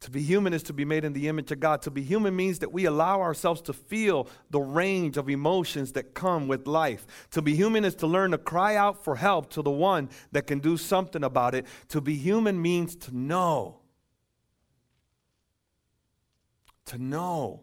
To 0.00 0.10
be 0.10 0.20
human 0.20 0.52
is 0.52 0.62
to 0.64 0.74
be 0.74 0.84
made 0.84 1.02
in 1.06 1.14
the 1.14 1.28
image 1.28 1.50
of 1.50 1.60
God. 1.60 1.80
To 1.82 1.90
be 1.90 2.02
human 2.02 2.36
means 2.36 2.58
that 2.58 2.70
we 2.70 2.84
allow 2.84 3.22
ourselves 3.22 3.62
to 3.62 3.72
feel 3.72 4.28
the 4.50 4.60
range 4.60 5.16
of 5.16 5.30
emotions 5.30 5.92
that 5.92 6.12
come 6.12 6.46
with 6.46 6.66
life. 6.66 7.06
To 7.30 7.40
be 7.40 7.54
human 7.54 7.86
is 7.86 7.94
to 7.96 8.06
learn 8.06 8.32
to 8.32 8.38
cry 8.38 8.76
out 8.76 9.02
for 9.02 9.16
help 9.16 9.48
to 9.52 9.62
the 9.62 9.70
one 9.70 10.10
that 10.32 10.46
can 10.46 10.58
do 10.58 10.76
something 10.76 11.24
about 11.24 11.54
it. 11.54 11.64
To 11.88 12.02
be 12.02 12.16
human 12.16 12.60
means 12.60 12.96
to 12.96 13.16
know. 13.16 13.80
To 16.86 16.98
know 16.98 17.62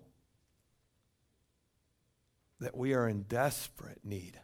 that 2.59 2.75
we 2.75 2.95
are 2.95 3.07
in 3.07 3.21
desperate 3.23 3.99
need 4.03 4.39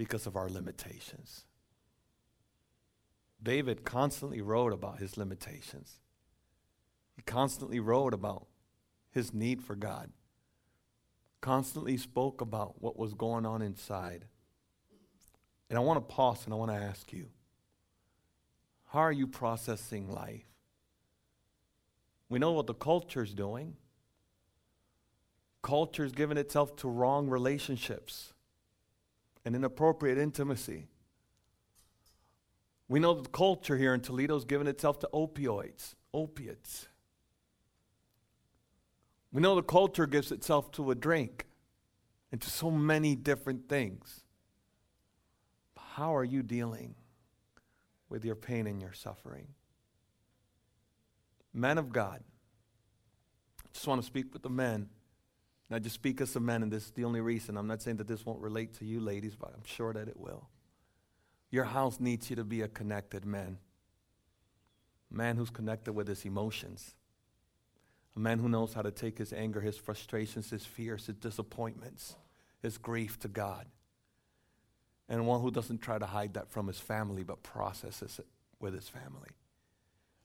because 0.00 0.26
of 0.26 0.34
our 0.34 0.48
limitations. 0.48 1.44
David 3.42 3.84
constantly 3.84 4.40
wrote 4.40 4.72
about 4.72 4.98
his 4.98 5.18
limitations. 5.18 5.98
He 7.16 7.20
constantly 7.20 7.80
wrote 7.80 8.14
about 8.14 8.46
his 9.10 9.34
need 9.34 9.62
for 9.62 9.74
God, 9.74 10.10
constantly 11.42 11.98
spoke 11.98 12.40
about 12.40 12.80
what 12.80 12.98
was 12.98 13.12
going 13.12 13.44
on 13.44 13.60
inside. 13.60 14.24
And 15.68 15.78
I 15.78 15.82
want 15.82 15.98
to 15.98 16.14
pause 16.14 16.46
and 16.46 16.54
I 16.54 16.56
want 16.56 16.70
to 16.70 16.78
ask 16.78 17.12
you 17.12 17.26
how 18.86 19.00
are 19.00 19.12
you 19.12 19.26
processing 19.26 20.10
life? 20.10 20.46
We 22.30 22.38
know 22.38 22.52
what 22.52 22.66
the 22.66 22.72
culture 22.72 23.22
is 23.22 23.34
doing. 23.34 23.76
Culture 25.60 26.06
is 26.06 26.12
giving 26.12 26.38
itself 26.38 26.74
to 26.76 26.88
wrong 26.88 27.28
relationships 27.28 28.32
and 29.44 29.54
inappropriate 29.54 30.18
intimacy. 30.18 30.88
We 32.88 33.00
know 33.00 33.14
the 33.14 33.28
culture 33.28 33.76
here 33.76 33.94
in 33.94 34.00
Toledo 34.00 34.36
is 34.36 34.44
giving 34.44 34.66
itself 34.66 34.98
to 35.00 35.08
opioids, 35.14 35.94
opiates. 36.12 36.88
We 39.32 39.40
know 39.40 39.54
the 39.54 39.62
culture 39.62 40.06
gives 40.06 40.32
itself 40.32 40.72
to 40.72 40.90
a 40.90 40.94
drink 40.94 41.46
and 42.32 42.40
to 42.40 42.50
so 42.50 42.70
many 42.70 43.14
different 43.14 43.68
things. 43.68 44.24
How 45.94 46.14
are 46.16 46.24
you 46.24 46.42
dealing 46.42 46.94
with 48.08 48.24
your 48.24 48.34
pain 48.34 48.66
and 48.66 48.80
your 48.80 48.92
suffering? 48.92 49.48
Men 51.52 51.78
of 51.78 51.92
God, 51.92 52.22
I 53.64 53.68
just 53.72 53.86
want 53.86 54.00
to 54.00 54.06
speak 54.06 54.32
with 54.32 54.42
the 54.42 54.50
men. 54.50 54.88
I 55.72 55.78
just 55.78 55.94
speak 55.94 56.20
as 56.20 56.34
a 56.34 56.40
man, 56.40 56.64
and 56.64 56.72
this 56.72 56.86
is 56.86 56.90
the 56.90 57.04
only 57.04 57.20
reason. 57.20 57.56
I'm 57.56 57.68
not 57.68 57.80
saying 57.80 57.98
that 57.98 58.08
this 58.08 58.26
won't 58.26 58.40
relate 58.40 58.74
to 58.78 58.84
you, 58.84 59.00
ladies, 59.00 59.36
but 59.36 59.52
I'm 59.54 59.64
sure 59.64 59.92
that 59.92 60.08
it 60.08 60.18
will. 60.18 60.48
Your 61.50 61.64
house 61.64 62.00
needs 62.00 62.28
you 62.28 62.36
to 62.36 62.44
be 62.44 62.62
a 62.62 62.68
connected 62.68 63.24
man. 63.24 63.58
A 65.10 65.14
man 65.14 65.36
who's 65.36 65.50
connected 65.50 65.92
with 65.92 66.08
his 66.08 66.24
emotions. 66.24 66.94
A 68.16 68.18
man 68.18 68.40
who 68.40 68.48
knows 68.48 68.74
how 68.74 68.82
to 68.82 68.90
take 68.90 69.18
his 69.18 69.32
anger, 69.32 69.60
his 69.60 69.76
frustrations, 69.76 70.50
his 70.50 70.64
fears, 70.64 71.06
his 71.06 71.16
disappointments, 71.16 72.16
his 72.62 72.76
grief 72.76 73.18
to 73.20 73.28
God. 73.28 73.66
And 75.08 75.26
one 75.26 75.40
who 75.40 75.50
doesn't 75.50 75.82
try 75.82 75.98
to 75.98 76.06
hide 76.06 76.34
that 76.34 76.50
from 76.50 76.66
his 76.66 76.78
family, 76.78 77.22
but 77.22 77.42
processes 77.42 78.18
it 78.18 78.26
with 78.58 78.74
his 78.74 78.88
family. 78.88 79.30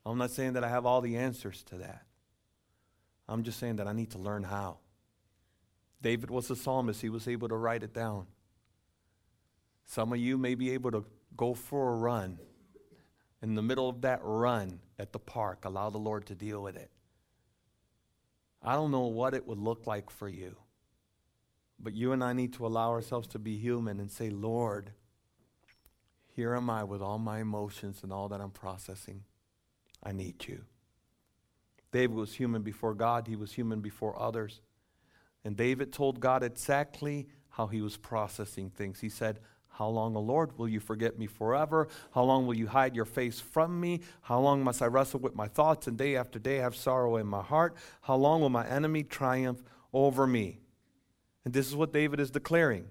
I'm 0.06 0.18
not 0.18 0.32
saying 0.32 0.54
that 0.54 0.64
I 0.64 0.70
have 0.70 0.86
all 0.86 1.02
the 1.02 1.18
answers 1.18 1.64
to 1.64 1.78
that. 1.80 2.04
I'm 3.28 3.44
just 3.44 3.60
saying 3.60 3.78
that 3.78 3.88
I 3.88 3.94
need 3.94 4.12
to 4.12 4.20
learn 4.20 4.44
how. 4.44 4.78
David 6.06 6.30
was 6.30 6.52
a 6.52 6.56
psalmist, 6.56 7.02
he 7.02 7.10
was 7.10 7.28
able 7.28 7.48
to 7.48 7.56
write 7.56 7.82
it 7.82 7.92
down. 7.92 8.28
Some 9.86 10.14
of 10.14 10.20
you 10.20 10.38
may 10.38 10.54
be 10.54 10.70
able 10.70 10.92
to 10.92 11.04
go 11.36 11.56
for 11.56 11.94
a 11.94 11.96
run. 11.96 12.38
In 13.42 13.56
the 13.56 13.64
middle 13.64 13.90
of 13.90 14.02
that 14.02 14.20
run 14.22 14.82
at 15.00 15.14
the 15.14 15.18
park, 15.18 15.66
allow 15.66 15.90
the 15.90 15.98
Lord 15.98 16.28
to 16.28 16.36
deal 16.36 16.62
with 16.62 16.76
it. 16.76 16.92
I 18.62 18.74
don't 18.74 18.92
know 18.92 19.08
what 19.08 19.34
it 19.34 19.48
would 19.48 19.58
look 19.58 19.88
like 19.88 20.12
for 20.12 20.30
you, 20.30 20.58
but 21.80 21.96
you 21.96 22.12
and 22.12 22.24
I 22.24 22.34
need 22.34 22.54
to 22.54 22.68
allow 22.68 22.92
ourselves 22.92 23.28
to 23.30 23.40
be 23.40 23.58
human 23.58 24.00
and 24.00 24.12
say, 24.12 24.30
Lord, 24.30 24.92
here 26.36 26.54
am 26.54 26.70
I 26.70 26.84
with 26.84 27.02
all 27.02 27.18
my 27.18 27.40
emotions 27.40 28.02
and 28.04 28.14
all 28.14 28.30
that 28.30 28.42
I'm 28.42 28.52
processing. 28.52 29.24
I 30.04 30.12
need 30.12 30.46
you. 30.48 30.66
David 31.92 32.16
was 32.16 32.36
human 32.36 32.62
before 32.62 32.94
God, 32.94 33.26
he 33.28 33.36
was 33.36 33.54
human 33.54 33.82
before 33.82 34.22
others. 34.22 34.62
And 35.46 35.56
David 35.56 35.94
told 35.94 36.20
God 36.20 36.42
exactly 36.42 37.28
how 37.50 37.68
he 37.68 37.82
was 37.82 37.96
processing 37.96 38.72
things. 38.72 39.00
He 39.00 39.10
said, 39.10 39.40
How 39.70 39.88
long, 39.88 40.18
O 40.18 40.20
Lord, 40.20 40.58
will 40.58 40.68
you 40.68 40.80
forget 40.80 41.20
me 41.20 41.28
forever? 41.28 41.88
How 42.14 42.24
long 42.24 42.48
will 42.48 42.56
you 42.56 42.68
hide 42.68 42.96
your 42.96 43.06
face 43.06 43.40
from 43.40 43.80
me? 43.80 44.02
How 44.24 44.40
long 44.40 44.64
must 44.64 44.82
I 44.82 44.88
wrestle 44.88 45.20
with 45.20 45.36
my 45.36 45.48
thoughts 45.48 45.86
and 45.86 45.98
day 45.98 46.16
after 46.16 46.40
day 46.40 46.58
have 46.58 46.76
sorrow 46.76 47.18
in 47.18 47.28
my 47.28 47.44
heart? 47.44 47.76
How 48.02 48.16
long 48.16 48.42
will 48.42 48.50
my 48.50 48.68
enemy 48.68 49.04
triumph 49.04 49.62
over 49.94 50.26
me? 50.26 50.60
And 51.46 51.54
this 51.54 51.68
is 51.68 51.76
what 51.76 51.94
David 51.94 52.20
is 52.20 52.32
declaring 52.32 52.88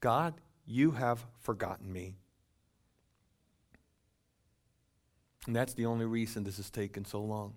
God, 0.00 0.34
you 0.66 0.90
have 0.90 1.24
forgotten 1.40 1.90
me. 1.90 2.14
And 5.46 5.56
that's 5.56 5.72
the 5.72 5.86
only 5.86 6.04
reason 6.04 6.44
this 6.44 6.58
has 6.58 6.70
taken 6.70 7.06
so 7.06 7.22
long. 7.22 7.54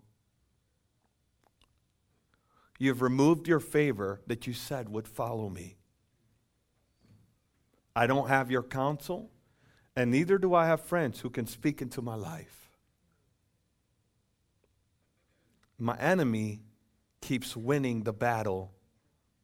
You 2.80 2.90
have 2.90 3.02
removed 3.02 3.48
your 3.48 3.60
favor 3.60 4.22
that 4.26 4.48
you 4.48 4.54
said 4.54 4.88
would 4.90 5.08
follow 5.08 5.50
me. 5.50 5.76
I 7.94 8.08
don't 8.08 8.30
have 8.30 8.50
your 8.50 8.64
counsel, 8.64 9.30
and 9.96 10.10
neither 10.10 10.38
do 10.38 10.56
I 10.56 10.66
have 10.66 10.82
friends 10.82 11.20
who 11.20 11.30
can 11.30 11.46
speak 11.46 11.82
into 11.82 12.02
my 12.02 12.16
life. 12.16 12.70
My 15.78 15.98
enemy 15.98 16.62
keeps 17.22 17.56
winning 17.56 18.04
the 18.04 18.14
battle 18.14 18.74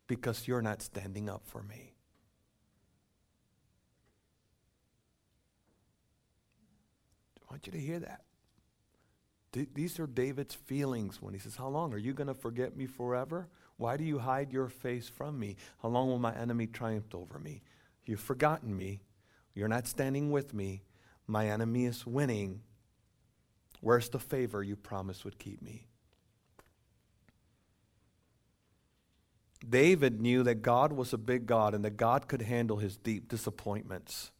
because 0.07 0.47
you're 0.47 0.61
not 0.61 0.81
standing 0.81 1.29
up 1.29 1.41
for 1.45 1.61
me. 1.61 1.93
I 7.41 7.51
want 7.51 7.65
you 7.65 7.73
to 7.73 7.79
hear 7.79 7.99
that. 7.99 8.24
These 9.73 9.99
are 9.99 10.07
David's 10.07 10.55
feelings 10.55 11.21
when 11.21 11.33
he 11.33 11.39
says, 11.39 11.55
How 11.55 11.67
long? 11.67 11.93
Are 11.93 11.97
you 11.97 12.13
going 12.13 12.27
to 12.27 12.33
forget 12.33 12.75
me 12.75 12.85
forever? 12.85 13.47
Why 13.77 13.97
do 13.97 14.03
you 14.03 14.19
hide 14.19 14.51
your 14.51 14.67
face 14.69 15.09
from 15.09 15.39
me? 15.39 15.55
How 15.81 15.89
long 15.89 16.07
will 16.07 16.19
my 16.19 16.35
enemy 16.35 16.67
triumph 16.67 17.13
over 17.13 17.39
me? 17.39 17.61
You've 18.05 18.19
forgotten 18.19 18.75
me. 18.75 19.01
You're 19.53 19.67
not 19.67 19.87
standing 19.87 20.31
with 20.31 20.53
me. 20.53 20.83
My 21.27 21.49
enemy 21.49 21.85
is 21.85 22.05
winning. 22.05 22.61
Where's 23.81 24.09
the 24.09 24.19
favor 24.19 24.63
you 24.63 24.75
promised 24.75 25.25
would 25.25 25.39
keep 25.39 25.61
me? 25.61 25.87
David 29.67 30.21
knew 30.21 30.43
that 30.43 30.61
God 30.61 30.93
was 30.93 31.13
a 31.13 31.17
big 31.17 31.45
God 31.45 31.73
and 31.73 31.83
that 31.85 31.97
God 31.97 32.27
could 32.27 32.43
handle 32.43 32.77
his 32.77 32.97
deep 32.97 33.27
disappointments. 33.27 34.31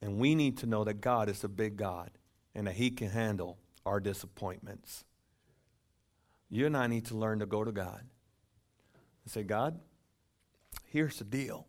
And 0.00 0.18
we 0.18 0.34
need 0.34 0.58
to 0.58 0.66
know 0.66 0.84
that 0.84 1.00
God 1.00 1.28
is 1.28 1.44
a 1.44 1.48
big 1.48 1.76
God 1.76 2.10
and 2.54 2.66
that 2.66 2.74
he 2.74 2.90
can 2.90 3.10
handle 3.10 3.58
our 3.88 4.00
disappointments. 4.00 5.04
You 6.50 6.66
and 6.66 6.76
I 6.76 6.86
need 6.86 7.06
to 7.06 7.16
learn 7.16 7.40
to 7.40 7.46
go 7.46 7.64
to 7.64 7.72
God 7.72 8.04
and 9.24 9.32
say, 9.32 9.42
God, 9.42 9.78
here's 10.84 11.18
the 11.18 11.24
deal. 11.24 11.66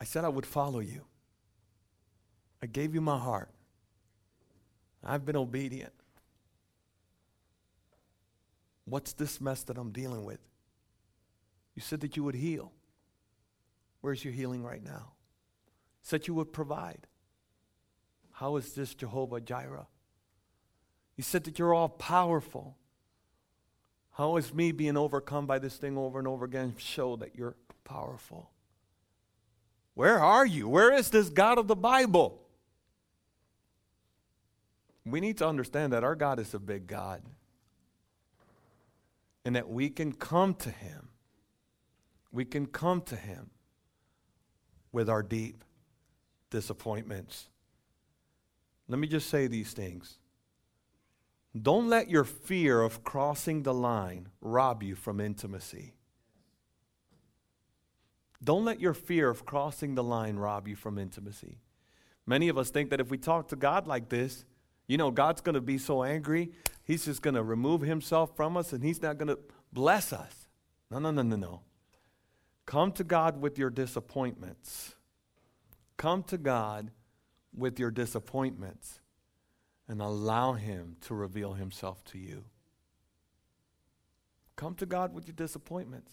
I 0.00 0.04
said 0.04 0.24
I 0.24 0.28
would 0.28 0.46
follow 0.46 0.80
you. 0.80 1.04
I 2.62 2.66
gave 2.66 2.94
you 2.94 3.00
my 3.00 3.18
heart. 3.18 3.50
I've 5.04 5.24
been 5.24 5.36
obedient. 5.36 5.92
What's 8.84 9.12
this 9.12 9.40
mess 9.40 9.62
that 9.64 9.78
I'm 9.78 9.92
dealing 9.92 10.24
with? 10.24 10.40
You 11.74 11.82
said 11.82 12.00
that 12.00 12.16
you 12.16 12.24
would 12.24 12.34
heal. 12.34 12.72
Where's 14.00 14.24
your 14.24 14.34
healing 14.34 14.62
right 14.62 14.82
now? 14.82 15.12
Said 16.02 16.26
you 16.26 16.34
would 16.34 16.52
provide. 16.52 17.06
How 18.40 18.56
is 18.56 18.72
this 18.72 18.94
Jehovah 18.94 19.38
Jireh? 19.38 19.86
You 21.18 21.22
said 21.22 21.44
that 21.44 21.58
you're 21.58 21.74
all 21.74 21.90
powerful. 21.90 22.74
How 24.12 24.38
is 24.38 24.54
me 24.54 24.72
being 24.72 24.96
overcome 24.96 25.44
by 25.44 25.58
this 25.58 25.76
thing 25.76 25.98
over 25.98 26.18
and 26.18 26.26
over 26.26 26.46
again 26.46 26.74
show 26.78 27.16
that 27.16 27.36
you're 27.36 27.56
powerful? 27.84 28.50
Where 29.92 30.18
are 30.18 30.46
you? 30.46 30.70
Where 30.70 30.90
is 30.90 31.10
this 31.10 31.28
God 31.28 31.58
of 31.58 31.68
the 31.68 31.76
Bible? 31.76 32.40
We 35.04 35.20
need 35.20 35.36
to 35.36 35.46
understand 35.46 35.92
that 35.92 36.02
our 36.02 36.14
God 36.14 36.38
is 36.38 36.54
a 36.54 36.58
big 36.58 36.86
God 36.86 37.20
and 39.44 39.54
that 39.54 39.68
we 39.68 39.90
can 39.90 40.14
come 40.14 40.54
to 40.54 40.70
Him. 40.70 41.10
We 42.32 42.46
can 42.46 42.64
come 42.64 43.02
to 43.02 43.16
Him 43.16 43.50
with 44.92 45.10
our 45.10 45.22
deep 45.22 45.62
disappointments. 46.48 47.49
Let 48.90 48.98
me 48.98 49.06
just 49.06 49.30
say 49.30 49.46
these 49.46 49.72
things. 49.72 50.18
Don't 51.60 51.88
let 51.88 52.10
your 52.10 52.24
fear 52.24 52.82
of 52.82 53.04
crossing 53.04 53.62
the 53.62 53.72
line 53.72 54.28
rob 54.40 54.82
you 54.82 54.96
from 54.96 55.20
intimacy. 55.20 55.94
Don't 58.42 58.64
let 58.64 58.80
your 58.80 58.94
fear 58.94 59.30
of 59.30 59.46
crossing 59.46 59.94
the 59.94 60.02
line 60.02 60.36
rob 60.36 60.66
you 60.66 60.74
from 60.74 60.98
intimacy. 60.98 61.58
Many 62.26 62.48
of 62.48 62.58
us 62.58 62.70
think 62.70 62.90
that 62.90 63.00
if 63.00 63.10
we 63.10 63.18
talk 63.18 63.48
to 63.48 63.56
God 63.56 63.86
like 63.86 64.08
this, 64.08 64.44
you 64.88 64.96
know, 64.96 65.12
God's 65.12 65.40
going 65.40 65.54
to 65.54 65.60
be 65.60 65.78
so 65.78 66.02
angry, 66.02 66.50
He's 66.82 67.04
just 67.04 67.22
going 67.22 67.34
to 67.34 67.44
remove 67.44 67.82
Himself 67.82 68.34
from 68.34 68.56
us 68.56 68.72
and 68.72 68.82
He's 68.82 69.00
not 69.00 69.18
going 69.18 69.28
to 69.28 69.38
bless 69.72 70.12
us. 70.12 70.48
No, 70.90 70.98
no, 70.98 71.12
no, 71.12 71.22
no, 71.22 71.36
no. 71.36 71.60
Come 72.66 72.90
to 72.92 73.04
God 73.04 73.40
with 73.40 73.56
your 73.56 73.70
disappointments. 73.70 74.96
Come 75.96 76.24
to 76.24 76.38
God 76.38 76.90
with 77.54 77.78
your 77.78 77.90
disappointments 77.90 79.00
and 79.88 80.00
allow 80.00 80.52
Him 80.52 80.96
to 81.02 81.14
reveal 81.14 81.54
Himself 81.54 82.04
to 82.06 82.18
you. 82.18 82.44
Come 84.56 84.74
to 84.76 84.86
God 84.86 85.14
with 85.14 85.26
your 85.26 85.34
disappointments. 85.34 86.12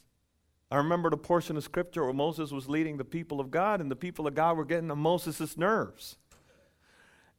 I 0.69 0.77
remember 0.77 1.09
the 1.09 1.17
portion 1.17 1.55
of 1.57 1.63
scripture 1.63 2.03
where 2.03 2.13
Moses 2.13 2.51
was 2.51 2.67
leading 2.67 2.97
the 2.97 3.05
people 3.05 3.39
of 3.39 3.51
God, 3.51 3.79
and 3.79 3.89
the 3.89 3.95
people 3.95 4.27
of 4.27 4.35
God 4.35 4.57
were 4.57 4.65
getting 4.65 4.91
on 4.91 4.99
Moses' 4.99 5.57
nerves. 5.57 6.17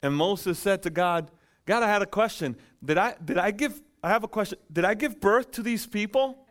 And 0.03 0.15
Moses 0.15 0.59
said 0.59 0.83
to 0.85 0.91
God, 0.91 1.31
God, 1.67 1.83
I 1.83 1.89
had 1.89 2.03
a 2.03 2.07
question. 2.07 2.57
Did 2.83 2.97
I, 2.97 3.15
did 3.23 3.37
I 3.37 3.51
give, 3.51 3.83
I 4.03 4.09
have 4.09 4.25
a 4.25 4.29
question. 4.29 4.59
Did 4.73 4.85
I 4.85 4.95
give 4.95 5.21
birth 5.21 5.51
to 5.53 5.63
these 5.63 5.87
people? 5.87 6.47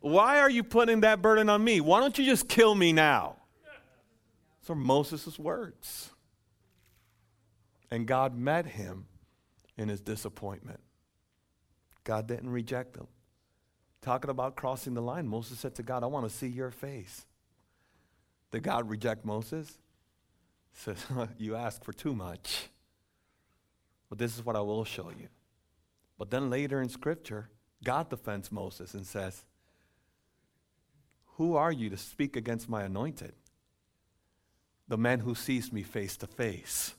Why 0.00 0.38
are 0.38 0.50
you 0.50 0.64
putting 0.64 1.00
that 1.00 1.20
burden 1.20 1.48
on 1.48 1.62
me? 1.62 1.80
Why 1.80 2.00
don't 2.00 2.16
you 2.16 2.24
just 2.24 2.48
kill 2.48 2.74
me 2.74 2.92
now? 2.92 3.36
Are 4.68 4.74
Moses' 4.74 5.38
words. 5.38 6.10
And 7.90 8.06
God 8.06 8.36
met 8.36 8.66
him 8.66 9.06
in 9.76 9.88
his 9.88 10.00
disappointment. 10.00 10.80
God 12.04 12.26
didn't 12.26 12.50
reject 12.50 12.96
him. 12.96 13.06
Talking 14.00 14.30
about 14.30 14.56
crossing 14.56 14.94
the 14.94 15.02
line, 15.02 15.28
Moses 15.28 15.58
said 15.58 15.74
to 15.76 15.82
God, 15.82 16.02
I 16.02 16.06
want 16.06 16.28
to 16.28 16.34
see 16.34 16.48
your 16.48 16.70
face. 16.70 17.26
Did 18.50 18.62
God 18.62 18.88
reject 18.88 19.24
Moses? 19.24 19.78
says, 20.72 21.04
You 21.38 21.54
ask 21.54 21.84
for 21.84 21.92
too 21.92 22.14
much. 22.14 22.68
But 24.08 24.18
this 24.18 24.36
is 24.36 24.44
what 24.44 24.56
I 24.56 24.60
will 24.60 24.84
show 24.84 25.10
you. 25.10 25.28
But 26.18 26.30
then 26.30 26.50
later 26.50 26.80
in 26.80 26.88
Scripture, 26.88 27.50
God 27.82 28.10
defends 28.10 28.52
Moses 28.52 28.94
and 28.94 29.06
says, 29.06 29.44
Who 31.36 31.56
are 31.56 31.72
you 31.72 31.90
to 31.90 31.96
speak 31.96 32.36
against 32.36 32.68
my 32.68 32.84
anointed? 32.84 33.32
The 34.92 34.98
man 34.98 35.20
who 35.20 35.34
sees 35.34 35.72
me 35.72 35.82
face 35.82 36.18
to 36.18 36.26
face. 36.26 36.92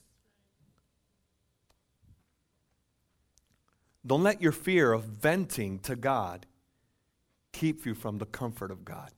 Don't 4.04 4.24
let 4.24 4.42
your 4.42 4.50
fear 4.50 4.92
of 4.92 5.04
venting 5.04 5.78
to 5.78 5.94
God 5.94 6.44
keep 7.52 7.86
you 7.86 7.94
from 7.94 8.18
the 8.18 8.26
comfort 8.26 8.72
of 8.72 8.84
God. 8.84 9.12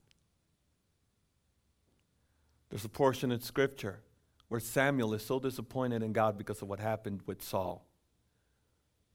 There's 2.69 2.85
a 2.85 2.89
portion 2.89 3.31
in 3.31 3.41
Scripture 3.41 4.01
where 4.47 4.61
Samuel 4.61 5.15
is 5.15 5.25
so 5.25 5.39
disappointed 5.39 6.03
in 6.03 6.13
God 6.13 6.37
because 6.37 6.61
of 6.61 6.67
what 6.67 6.79
happened 6.79 7.21
with 7.25 7.41
Saul 7.41 7.83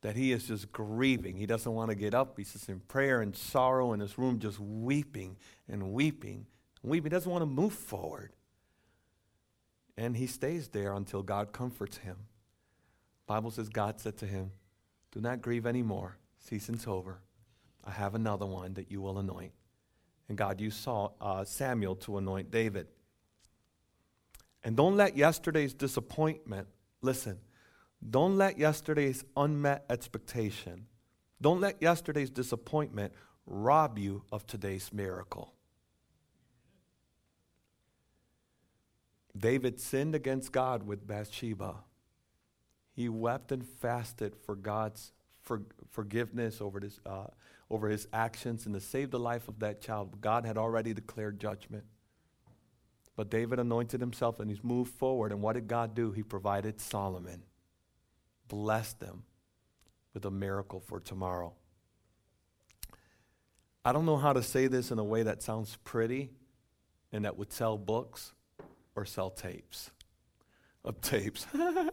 that 0.01 0.17
he 0.17 0.33
is 0.33 0.49
just 0.49 0.73
grieving. 0.73 1.37
He 1.37 1.47
doesn't 1.47 1.73
want 1.73 1.91
to 1.91 1.95
get 1.95 2.15
up. 2.15 2.37
He's 2.37 2.53
just 2.53 2.69
in 2.69 2.81
prayer 2.81 3.21
and 3.21 3.37
sorrow 3.37 3.93
in 3.93 4.01
his 4.01 4.19
room, 4.19 4.41
just 4.41 4.59
weeping 4.59 5.37
and 5.69 5.93
weeping 5.93 6.47
and 6.83 6.91
weeping. 6.91 7.13
He 7.13 7.15
doesn't 7.15 7.31
want 7.31 7.43
to 7.43 7.47
move 7.47 7.75
forward. 7.75 8.33
And 9.97 10.17
he 10.17 10.27
stays 10.27 10.69
there 10.69 10.95
until 10.95 11.23
God 11.23 11.53
comforts 11.53 11.99
him. 11.99 12.17
Bible 13.27 13.51
says 13.51 13.69
God 13.69 14.01
said 14.01 14.17
to 14.19 14.27
him, 14.27 14.53
Do 15.11 15.21
not 15.21 15.43
grieve 15.43 15.67
anymore. 15.67 16.17
Season's 16.39 16.87
over. 16.87 17.19
I 17.85 17.91
have 17.91 18.15
another 18.15 18.47
one 18.47 18.75
that 18.75 18.91
you 18.91 19.01
will 19.01 19.19
anoint. 19.19 19.53
And 20.29 20.39
God 20.39 20.61
used 20.61 20.79
Saul, 20.79 21.17
uh, 21.21 21.45
Samuel 21.45 21.97
to 21.97 22.19
anoint 22.19 22.51
David. 22.51 22.89
And 24.65 24.77
don't 24.77 24.97
let 24.97 25.17
yesterday's 25.17 25.75
disappointment, 25.75 26.69
listen, 27.01 27.39
don't 28.09 28.37
let 28.37 28.59
yesterday's 28.59 29.25
unmet 29.37 29.85
expectation, 29.91 30.87
don't 31.41 31.61
let 31.61 31.83
yesterday's 31.83 32.31
disappointment 32.31 33.13
rob 33.47 33.99
you 33.99 34.23
of 34.31 34.47
today's 34.47 34.93
miracle. 34.93 35.53
David 39.37 39.81
sinned 39.81 40.15
against 40.15 40.53
God 40.53 40.83
with 40.83 41.07
Bathsheba. 41.07 41.77
He 42.95 43.09
wept 43.09 43.53
and 43.53 43.67
fasted 43.67 44.37
for 44.37 44.55
God's 44.55 45.13
for, 45.41 45.63
forgiveness 45.91 46.61
over, 46.61 46.81
uh, 47.05 47.27
over 47.71 47.89
his 47.89 48.07
actions 48.13 48.67
and 48.67 48.75
to 48.75 48.81
save 48.81 49.11
the 49.11 49.19
life 49.19 49.49
of 49.49 49.59
that 49.61 49.81
child. 49.81 50.21
God 50.21 50.45
had 50.45 50.57
already 50.57 50.95
declared 50.95 51.41
judgment. 51.41 51.85
But 53.17 53.31
David 53.31 53.59
anointed 53.59 54.01
himself 54.01 54.41
and 54.41 54.49
he's 54.49 54.65
moved 54.65 54.95
forward. 54.95 55.33
And 55.33 55.43
what 55.43 55.55
did 55.55 55.69
God 55.69 55.95
do? 55.95 56.13
He 56.13 56.23
provided 56.23 56.81
Solomon, 56.81 57.43
blessed 58.49 59.01
them 59.01 59.25
with 60.15 60.25
a 60.25 60.31
miracle 60.31 60.81
for 60.81 61.01
tomorrow. 61.01 61.55
I 63.85 63.93
don't 63.93 64.07
know 64.07 64.17
how 64.17 64.33
to 64.33 64.43
say 64.43 64.69
this 64.69 64.91
in 64.91 64.99
a 64.99 65.05
way 65.05 65.25
that 65.25 65.43
sounds 65.43 65.77
pretty 65.83 66.31
and 67.13 67.25
that 67.25 67.37
would 67.37 67.53
sell 67.53 67.77
books 67.77 68.33
or 68.95 69.05
sell 69.05 69.31
tapes. 69.31 69.91
Of 70.85 71.01
tapes. 71.01 71.47
well, 71.55 71.91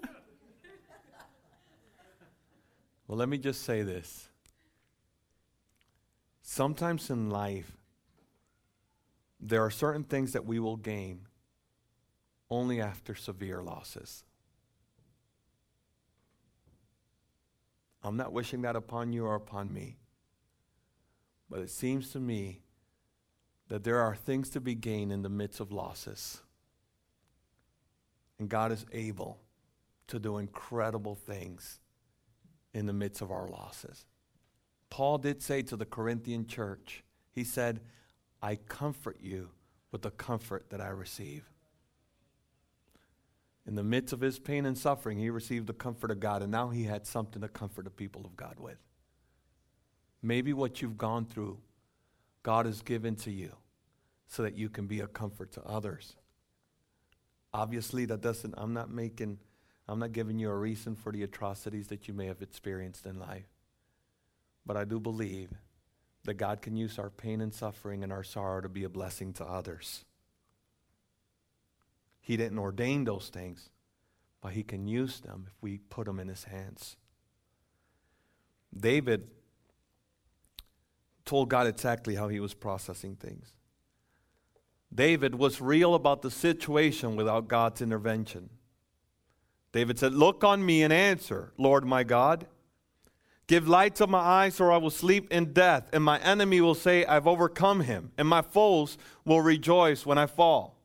let 3.08 3.30
me 3.30 3.38
just 3.38 3.64
say 3.64 3.84
this. 3.84 4.30
Sometimes 6.42 7.10
in 7.10 7.30
life, 7.30 7.78
there 9.40 9.64
are 9.64 9.70
certain 9.70 10.04
things 10.04 10.34
that 10.34 10.46
we 10.46 10.60
will 10.60 10.78
gain 10.78 11.28
only 12.50 12.82
after 12.82 13.14
severe 13.14 13.62
losses. 13.62 14.24
I'm 18.04 18.18
not 18.18 18.34
wishing 18.34 18.62
that 18.64 18.76
upon 18.76 19.14
you 19.14 19.26
or 19.26 19.36
upon 19.36 19.74
me. 19.74 19.98
But 21.50 21.60
it 21.60 21.70
seems 21.70 22.12
to 22.12 22.20
me 22.20 22.62
that 23.68 23.84
there 23.84 24.00
are 24.00 24.16
things 24.16 24.50
to 24.52 24.62
be 24.62 24.76
gained 24.76 25.12
in 25.12 25.22
the 25.22 25.30
midst 25.30 25.60
of 25.60 25.72
losses. 25.72 26.42
And 28.40 28.50
God 28.50 28.72
is 28.72 28.86
able 28.92 29.40
to 30.08 30.18
do 30.18 30.38
incredible 30.38 31.16
things 31.16 31.80
in 32.74 32.86
the 32.86 32.94
midst 32.94 33.22
of 33.22 33.32
our 33.32 33.48
losses. 33.50 34.06
Paul 34.90 35.18
did 35.18 35.42
say 35.42 35.62
to 35.64 35.76
the 35.76 35.86
Corinthian 35.86 36.48
church, 36.48 37.04
he 37.32 37.44
said, 37.44 37.82
I 38.42 38.56
comfort 38.56 39.18
you 39.22 39.50
with 39.92 40.02
the 40.02 40.12
comfort 40.12 40.70
that 40.70 40.82
I 40.82 40.90
receive. 40.90 41.44
In 43.68 43.76
the 43.76 43.84
midst 43.84 44.14
of 44.14 44.22
his 44.22 44.40
pain 44.40 44.66
and 44.66 44.78
suffering, 44.78 45.20
he 45.20 45.30
received 45.30 45.68
the 45.68 45.74
comfort 45.74 46.10
of 46.10 46.20
God, 46.20 46.42
and 46.42 46.52
now 46.52 46.70
he 46.70 46.86
had 46.86 47.06
something 47.06 47.42
to 47.42 47.48
comfort 47.48 47.86
the 47.86 47.92
people 47.92 48.26
of 48.26 48.36
God 48.36 48.56
with. 48.60 48.80
Maybe 50.24 50.54
what 50.54 50.82
you've 50.82 50.98
gone 50.98 51.26
through, 51.26 51.60
God 52.42 52.66
has 52.66 52.82
given 52.82 53.16
to 53.18 53.32
you 53.32 53.52
so 54.28 54.44
that 54.44 54.58
you 54.58 54.70
can 54.70 54.88
be 54.88 55.02
a 55.02 55.08
comfort 55.08 55.52
to 55.54 55.64
others. 55.64 56.16
Obviously, 57.54 58.06
that 58.06 58.22
doesn't, 58.22 58.54
I'm 58.58 58.74
not 58.74 58.92
making, 58.92 59.40
I'm 59.88 60.00
not 60.00 60.12
giving 60.12 60.40
you 60.40 60.50
a 60.50 60.56
reason 60.56 60.96
for 60.96 61.12
the 61.12 61.24
atrocities 61.24 61.88
that 61.88 62.08
you 62.08 62.14
may 62.14 62.28
have 62.28 62.42
experienced 62.42 63.06
in 63.06 63.20
life. 63.20 63.48
But 64.66 64.78
I 64.78 64.86
do 64.86 65.00
believe 65.00 65.50
that 66.26 66.36
God 66.36 66.62
can 66.62 66.76
use 66.76 67.00
our 67.00 67.10
pain 67.10 67.42
and 67.42 67.54
suffering 67.54 68.04
and 68.04 68.12
our 68.12 68.24
sorrow 68.24 68.62
to 68.62 68.70
be 68.70 68.84
a 68.84 68.90
blessing 68.90 69.34
to 69.34 69.46
others. 69.46 70.06
He 72.22 72.38
didn't 72.38 72.60
ordain 72.60 73.06
those 73.06 73.30
things, 73.30 73.70
but 74.42 74.54
He 74.54 74.64
can 74.64 74.88
use 74.88 75.20
them 75.20 75.46
if 75.48 75.54
we 75.62 75.78
put 75.78 76.06
them 76.06 76.20
in 76.20 76.28
His 76.28 76.44
hands. 76.44 76.98
David 78.78 79.28
told 81.26 81.50
God 81.50 81.68
exactly 81.68 82.16
how 82.16 82.28
he 82.28 82.40
was 82.40 82.54
processing 82.54 83.16
things. 83.16 83.54
David 84.94 85.36
was 85.36 85.62
real 85.62 85.94
about 85.96 86.22
the 86.22 86.32
situation 86.32 87.16
without 87.16 87.48
God's 87.48 87.82
intervention. 87.82 88.50
David 89.72 90.00
said, 90.00 90.14
Look 90.14 90.44
on 90.44 90.66
me 90.66 90.82
and 90.84 90.92
answer, 90.92 91.54
Lord 91.58 91.86
my 91.86 92.04
God. 92.04 92.48
Give 93.48 93.68
light 93.68 93.96
to 93.96 94.08
my 94.08 94.20
eyes, 94.20 94.60
or 94.60 94.72
I 94.72 94.78
will 94.78 94.92
sleep 94.92 95.32
in 95.32 95.54
death, 95.54 95.90
and 95.92 96.04
my 96.04 96.20
enemy 96.20 96.62
will 96.62 96.76
say, 96.76 97.04
I've 97.06 97.26
overcome 97.26 97.82
him, 97.82 98.12
and 98.16 98.28
my 98.28 98.44
foes 98.44 98.98
will 99.26 99.42
rejoice 99.42 100.06
when 100.06 100.20
I 100.20 100.28
fall. 100.28 100.76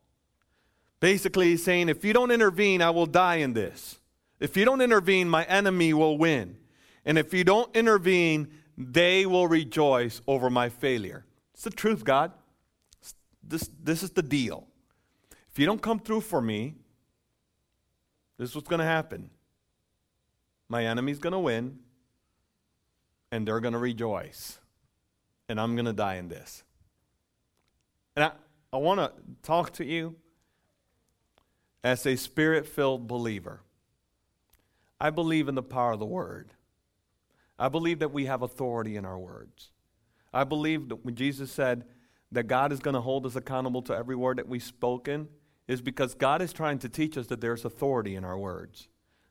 Basically, 1.00 1.50
he's 1.50 1.62
saying, 1.62 1.88
If 1.90 2.04
you 2.04 2.14
don't 2.14 2.30
intervene, 2.30 2.80
I 2.80 2.90
will 2.90 3.06
die 3.06 3.36
in 3.36 3.52
this. 3.52 3.98
If 4.40 4.56
you 4.56 4.64
don't 4.64 4.80
intervene, 4.80 5.28
my 5.28 5.44
enemy 5.44 5.92
will 5.92 6.16
win. 6.16 6.56
And 7.04 7.18
if 7.18 7.34
you 7.34 7.44
don't 7.44 7.74
intervene, 7.76 8.48
they 8.76 9.26
will 9.26 9.46
rejoice 9.46 10.22
over 10.26 10.48
my 10.50 10.68
failure. 10.68 11.24
It's 11.52 11.64
the 11.64 11.70
truth, 11.70 12.04
God. 12.04 12.32
This, 13.46 13.68
this 13.82 14.02
is 14.02 14.10
the 14.10 14.22
deal. 14.22 14.66
If 15.50 15.58
you 15.58 15.66
don't 15.66 15.82
come 15.82 15.98
through 15.98 16.22
for 16.22 16.40
me, 16.40 16.74
this 18.38 18.50
is 18.50 18.56
what's 18.56 18.68
going 18.68 18.80
to 18.80 18.84
happen. 18.84 19.30
My 20.68 20.84
enemy's 20.86 21.18
going 21.18 21.32
to 21.32 21.38
win, 21.38 21.78
and 23.30 23.46
they're 23.46 23.60
going 23.60 23.74
to 23.74 23.78
rejoice. 23.78 24.58
And 25.48 25.60
I'm 25.60 25.76
going 25.76 25.86
to 25.86 25.92
die 25.92 26.16
in 26.16 26.28
this. 26.28 26.64
And 28.16 28.24
I, 28.24 28.32
I 28.72 28.78
want 28.78 29.00
to 29.00 29.12
talk 29.42 29.72
to 29.74 29.84
you 29.84 30.16
as 31.84 32.06
a 32.06 32.16
spirit 32.16 32.66
filled 32.66 33.06
believer. 33.06 33.60
I 35.00 35.10
believe 35.10 35.48
in 35.48 35.54
the 35.54 35.62
power 35.62 35.92
of 35.92 35.98
the 35.98 36.06
word. 36.06 36.54
I 37.58 37.68
believe 37.68 37.98
that 37.98 38.12
we 38.12 38.24
have 38.24 38.42
authority 38.42 38.96
in 38.96 39.04
our 39.04 39.18
words. 39.18 39.70
I 40.32 40.44
believe 40.44 40.88
that 40.88 41.04
when 41.04 41.14
Jesus 41.14 41.52
said 41.52 41.84
that 42.32 42.44
God 42.44 42.72
is 42.72 42.80
going 42.80 42.94
to 42.94 43.00
hold 43.00 43.26
us 43.26 43.36
accountable 43.36 43.82
to 43.82 43.94
every 43.94 44.16
word 44.16 44.38
that 44.38 44.48
we've 44.48 44.62
spoken, 44.62 45.28
is 45.66 45.80
because 45.80 46.14
God 46.14 46.42
is 46.42 46.52
trying 46.52 46.78
to 46.80 46.88
teach 46.88 47.16
us 47.16 47.26
that 47.28 47.40
there's 47.40 47.64
authority 47.64 48.16
in 48.16 48.24
our 48.24 48.38
words. 48.38 48.88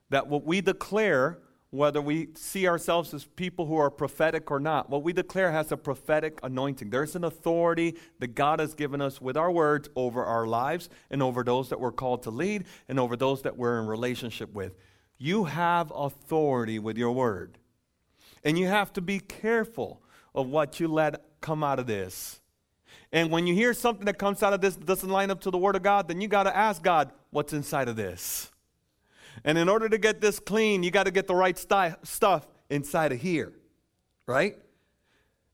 That 0.10 0.28
what 0.28 0.46
we 0.46 0.62
declare, 0.62 1.40
whether 1.70 2.02
we 2.02 2.30
see 2.36 2.68
ourselves 2.68 3.14
as 3.14 3.26
people 3.26 3.66
who 3.66 3.78
are 3.78 3.90
prophetic 3.90 4.52
or 4.52 4.60
not, 4.60 4.90
what 4.90 5.04
we 5.04 5.14
declare 5.14 5.52
has 5.52 5.72
a 5.72 5.78
prophetic 5.78 6.40
anointing. 6.44 6.90
There's 6.90 7.16
an 7.16 7.24
authority 7.24 7.96
that 8.20 8.36
God 8.36 8.60
has 8.60 8.74
given 8.74 9.02
us 9.02 9.22
with 9.22 9.38
our 9.38 9.52
words 9.52 9.90
over 9.96 10.24
our 10.24 10.46
lives 10.48 10.90
and 11.10 11.22
over 11.22 11.44
those 11.44 11.70
that 11.70 11.80
we're 11.80 11.92
called 11.92 12.24
to 12.24 12.32
lead 12.32 12.66
and 12.88 13.00
over 13.00 13.16
those 13.16 13.42
that 13.44 13.58
we're 13.58 13.80
in 13.80 13.88
relationship 13.88 14.54
with. 14.54 14.76
You 15.18 15.46
have 15.46 15.92
authority 15.96 16.80
with 16.80 16.98
your 16.98 17.12
word. 17.12 17.58
And 18.44 18.58
you 18.58 18.68
have 18.68 18.92
to 18.94 19.02
be 19.02 19.20
careful 19.20 20.02
of 20.36 20.48
what 20.48 20.80
you 20.80 20.88
let 20.88 21.24
come 21.42 21.64
out 21.64 21.80
of 21.80 21.88
this. 21.88 22.42
And 23.12 23.30
when 23.32 23.46
you 23.48 23.54
hear 23.54 23.74
something 23.74 24.06
that 24.06 24.18
comes 24.18 24.42
out 24.42 24.54
of 24.54 24.62
this 24.62 24.76
that 24.76 24.86
doesn't 24.86 25.10
line 25.10 25.32
up 25.32 25.42
to 25.42 25.52
the 25.52 25.58
Word 25.58 25.76
of 25.76 25.84
God, 25.84 26.08
then 26.08 26.22
you 26.22 26.28
got 26.28 26.44
to 26.44 26.56
ask 26.56 26.82
God, 26.82 27.12
what's 27.30 27.54
inside 27.54 27.88
of 27.88 27.96
this? 27.96 28.52
And 29.44 29.58
in 29.58 29.70
order 29.70 29.90
to 29.90 29.98
get 29.98 30.22
this 30.22 30.40
clean, 30.40 30.84
you 30.84 30.92
got 30.92 31.04
to 31.04 31.12
get 31.12 31.28
the 31.28 31.36
right 31.36 31.58
sti- 31.58 31.96
stuff 32.04 32.48
inside 32.70 33.12
of 33.12 33.20
here, 33.22 33.54
right? 34.28 34.58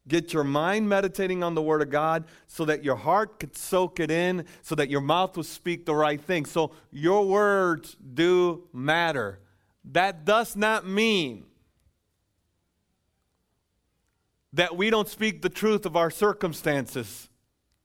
Get 0.08 0.34
your 0.34 0.44
mind 0.44 0.90
meditating 0.90 1.44
on 1.44 1.54
the 1.54 1.62
Word 1.62 1.82
of 1.82 1.90
God 1.90 2.26
so 2.48 2.66
that 2.66 2.84
your 2.84 2.96
heart 2.96 3.40
could 3.40 3.56
soak 3.56 4.00
it 4.00 4.10
in, 4.10 4.46
so 4.62 4.74
that 4.76 4.90
your 4.90 5.02
mouth 5.02 5.38
will 5.38 5.44
speak 5.44 5.86
the 5.86 5.96
right 5.96 6.20
thing. 6.20 6.46
So 6.46 6.72
your 6.92 7.28
words 7.28 7.96
do 8.14 8.64
matter. 8.74 9.40
That 9.86 10.26
does 10.26 10.56
not 10.56 10.88
mean 10.88 11.46
that 14.54 14.76
we 14.76 14.90
don't 14.90 15.08
speak 15.08 15.42
the 15.42 15.50
truth 15.50 15.86
of 15.86 15.96
our 15.96 16.10
circumstances, 16.10 17.29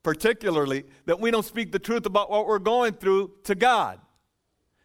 particularly 0.04 0.84
that 1.06 1.18
we 1.18 1.32
don't 1.32 1.44
speak 1.44 1.72
the 1.72 1.78
truth 1.80 2.06
about 2.06 2.30
what 2.30 2.46
we're 2.46 2.60
going 2.60 2.92
through 2.92 3.32
to 3.42 3.56
God. 3.56 3.98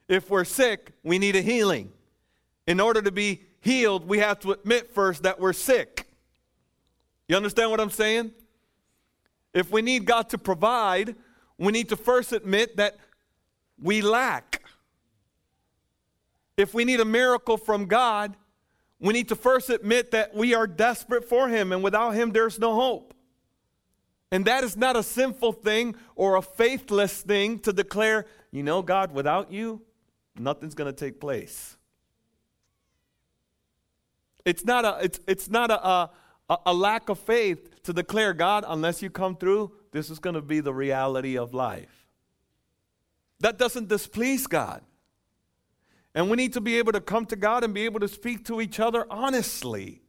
If 0.08 0.32
we're 0.32 0.45
sick, 0.45 0.93
we 1.03 1.19
need 1.19 1.36
a 1.36 1.41
healing. 1.41 1.91
In 2.65 2.79
order 2.79 3.01
to 3.03 3.12
be 3.12 3.43
healed, 3.62 4.08
we 4.08 4.19
have 4.19 4.39
to 4.39 4.53
admit 4.53 4.89
first 4.89 5.23
that 5.23 5.39
we're 5.39 5.53
sick. 5.53 6.08
You 7.27 7.36
understand 7.36 7.69
what 7.69 7.79
I'm 7.79 7.91
saying? 7.91 8.32
If 9.53 9.69
we 9.69 9.84
need 9.84 10.05
God 10.05 10.29
to 10.29 10.38
provide, 10.38 11.15
we 11.60 11.71
need 11.71 11.89
to 11.89 11.95
first 11.95 12.32
admit 12.32 12.77
that 12.77 12.97
we 13.79 14.01
lack. 14.01 14.63
If 16.58 16.73
we 16.73 16.86
need 16.86 17.01
a 17.01 17.05
miracle 17.05 17.58
from 17.58 17.86
God, 17.86 18.36
we 18.99 19.13
need 19.13 19.29
to 19.29 19.36
first 19.36 19.69
admit 19.69 20.12
that 20.12 20.34
we 20.34 20.53
are 20.53 20.67
desperate 20.67 21.27
for 21.27 21.49
Him, 21.49 21.71
and 21.71 21.84
without 21.84 22.12
Him, 22.12 22.32
there's 22.32 22.58
no 22.58 22.73
hope. 22.73 23.13
And 24.32 24.46
that 24.46 24.63
is 24.63 24.78
not 24.78 24.96
a 24.96 25.04
sinful 25.04 25.54
thing 25.54 25.96
or 26.15 26.36
a 26.36 26.42
faithless 26.42 27.22
thing 27.22 27.60
to 27.60 27.74
declare, 27.74 28.26
you 28.52 28.62
know, 28.62 28.82
God, 28.82 29.12
without 29.12 29.52
you, 29.52 29.82
nothing's 30.38 30.76
going 30.76 30.94
to 30.94 30.98
take 30.98 31.20
place. 31.20 31.78
It's 34.46 34.63
not 34.63 34.86
a, 34.86 35.00
it's, 35.02 35.20
it's 35.28 35.50
not 35.50 35.72
a, 35.72 36.12
a, 36.50 36.58
a 36.68 36.74
lack 36.74 37.10
of 37.10 37.20
faith 37.20 37.84
to 37.84 37.94
declare, 37.94 38.34
God, 38.34 38.63
unless 38.68 39.02
you 39.02 39.10
come 39.10 39.36
through, 39.36 39.72
this 39.92 40.10
is 40.10 40.20
going 40.20 40.36
to 40.36 40.42
be 40.42 40.60
the 40.60 40.74
reality 40.74 41.38
of 41.38 41.54
life. 41.54 42.08
That 43.39 43.58
doesn't 43.58 43.88
displease 43.88 44.48
God. 44.48 44.84
And 46.13 46.30
we 46.30 46.38
need 46.38 46.54
to 46.54 46.62
be 46.62 46.78
able 46.78 46.92
to 46.92 47.02
come 47.02 47.26
to 47.28 47.36
God 47.36 47.63
and 47.63 47.74
be 47.74 47.86
able 47.86 48.00
to 48.00 48.08
speak 48.08 48.46
to 48.46 48.62
each 48.62 48.80
other 48.80 49.06
honestly. 49.10 50.02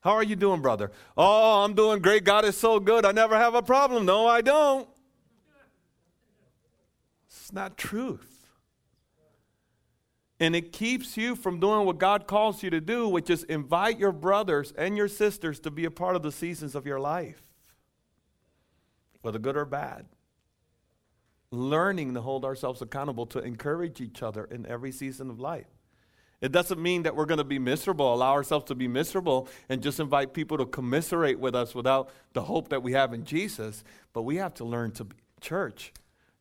How 0.00 0.12
are 0.12 0.22
you 0.22 0.36
doing, 0.36 0.62
brother? 0.62 0.92
Oh, 1.16 1.64
I'm 1.64 1.74
doing 1.74 2.00
great. 2.00 2.24
God 2.24 2.44
is 2.44 2.56
so 2.56 2.78
good. 2.78 3.04
I 3.04 3.12
never 3.12 3.36
have 3.36 3.54
a 3.54 3.62
problem. 3.62 4.06
No, 4.06 4.26
I 4.26 4.40
don't. 4.40 4.88
It's 7.26 7.52
not 7.52 7.76
truth. 7.76 8.46
And 10.40 10.54
it 10.54 10.72
keeps 10.72 11.16
you 11.16 11.34
from 11.34 11.58
doing 11.58 11.84
what 11.84 11.98
God 11.98 12.28
calls 12.28 12.62
you 12.62 12.70
to 12.70 12.80
do, 12.80 13.08
which 13.08 13.28
is 13.28 13.42
invite 13.44 13.98
your 13.98 14.12
brothers 14.12 14.72
and 14.78 14.96
your 14.96 15.08
sisters 15.08 15.58
to 15.60 15.70
be 15.70 15.84
a 15.84 15.90
part 15.90 16.14
of 16.14 16.22
the 16.22 16.30
seasons 16.30 16.76
of 16.76 16.86
your 16.86 17.00
life, 17.00 17.42
whether 19.22 19.38
good 19.38 19.56
or 19.56 19.64
bad. 19.64 20.06
Learning 21.50 22.14
to 22.14 22.20
hold 22.20 22.44
ourselves 22.44 22.82
accountable 22.82 23.26
to 23.26 23.40
encourage 23.40 24.00
each 24.00 24.22
other 24.22 24.44
in 24.44 24.64
every 24.66 24.92
season 24.92 25.28
of 25.30 25.40
life. 25.40 25.77
It 26.40 26.52
doesn't 26.52 26.80
mean 26.80 27.02
that 27.02 27.16
we're 27.16 27.26
going 27.26 27.38
to 27.38 27.44
be 27.44 27.58
miserable, 27.58 28.14
allow 28.14 28.32
ourselves 28.32 28.66
to 28.66 28.74
be 28.74 28.86
miserable, 28.86 29.48
and 29.68 29.82
just 29.82 29.98
invite 29.98 30.32
people 30.32 30.56
to 30.58 30.66
commiserate 30.66 31.40
with 31.40 31.54
us 31.54 31.74
without 31.74 32.10
the 32.32 32.42
hope 32.42 32.68
that 32.68 32.82
we 32.82 32.92
have 32.92 33.12
in 33.12 33.24
Jesus. 33.24 33.82
But 34.12 34.22
we 34.22 34.36
have 34.36 34.54
to 34.54 34.64
learn 34.64 34.92
to 34.92 35.04
be 35.04 35.16
church. 35.40 35.92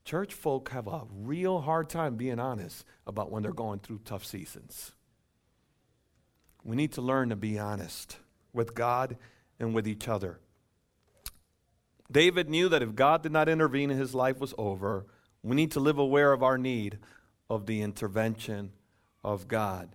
Church 0.06 0.34
folk 0.34 0.70
have 0.70 0.88
a 0.88 1.04
real 1.12 1.62
hard 1.62 1.90
time 1.90 2.16
being 2.16 2.40
honest 2.40 2.86
about 3.06 3.32
when 3.32 3.44
they're 3.44 3.52
going 3.52 3.80
through 3.80 4.02
tough 4.06 4.26
seasons. 4.26 4.94
We 6.64 6.76
need 6.76 6.94
to 6.94 7.02
learn 7.02 7.30
to 7.30 7.36
be 7.36 7.58
honest 7.58 8.18
with 8.54 8.76
God 8.76 9.18
and 9.60 9.74
with 9.74 9.88
each 9.88 10.08
other. 10.08 10.40
David 12.12 12.50
knew 12.50 12.70
that 12.70 12.82
if 12.82 12.96
God 12.96 13.24
did 13.24 13.32
not 13.32 13.50
intervene 13.50 13.90
his 13.90 14.16
life 14.16 14.40
was 14.40 14.54
over, 14.58 15.06
we 15.44 15.56
need 15.56 15.72
to 15.72 15.80
live 15.80 15.98
aware 15.98 16.32
of 16.32 16.44
our 16.44 16.58
need 16.58 17.00
of 17.50 17.66
the 17.66 17.82
intervention 17.82 18.72
of 19.24 19.48
God. 19.48 19.90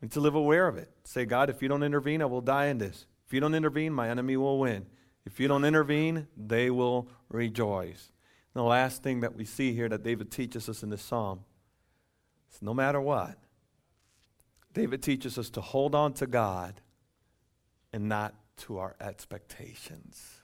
We 0.00 0.06
need 0.06 0.12
to 0.12 0.20
live 0.20 0.34
aware 0.34 0.68
of 0.68 0.76
it. 0.76 0.90
Say, 1.04 1.24
God, 1.24 1.50
if 1.50 1.62
you 1.62 1.68
don't 1.68 1.82
intervene, 1.82 2.22
I 2.22 2.26
will 2.26 2.40
die 2.40 2.66
in 2.66 2.78
this. 2.78 3.06
If 3.26 3.32
you 3.32 3.40
don't 3.40 3.54
intervene, 3.54 3.92
my 3.92 4.08
enemy 4.08 4.36
will 4.36 4.58
win. 4.58 4.86
If 5.24 5.38
you 5.38 5.48
don't 5.48 5.64
intervene, 5.64 6.26
they 6.36 6.70
will 6.70 7.08
rejoice. 7.28 8.12
And 8.54 8.60
the 8.60 8.66
last 8.66 9.02
thing 9.02 9.20
that 9.20 9.34
we 9.34 9.44
see 9.44 9.72
here 9.72 9.88
that 9.88 10.02
David 10.02 10.30
teaches 10.30 10.68
us 10.68 10.82
in 10.82 10.90
this 10.90 11.02
psalm 11.02 11.40
is 12.52 12.60
no 12.60 12.74
matter 12.74 13.00
what, 13.00 13.38
David 14.74 15.02
teaches 15.02 15.38
us 15.38 15.50
to 15.50 15.60
hold 15.60 15.94
on 15.94 16.12
to 16.14 16.26
God 16.26 16.80
and 17.92 18.08
not 18.08 18.34
to 18.58 18.78
our 18.78 18.96
expectations. 19.00 20.40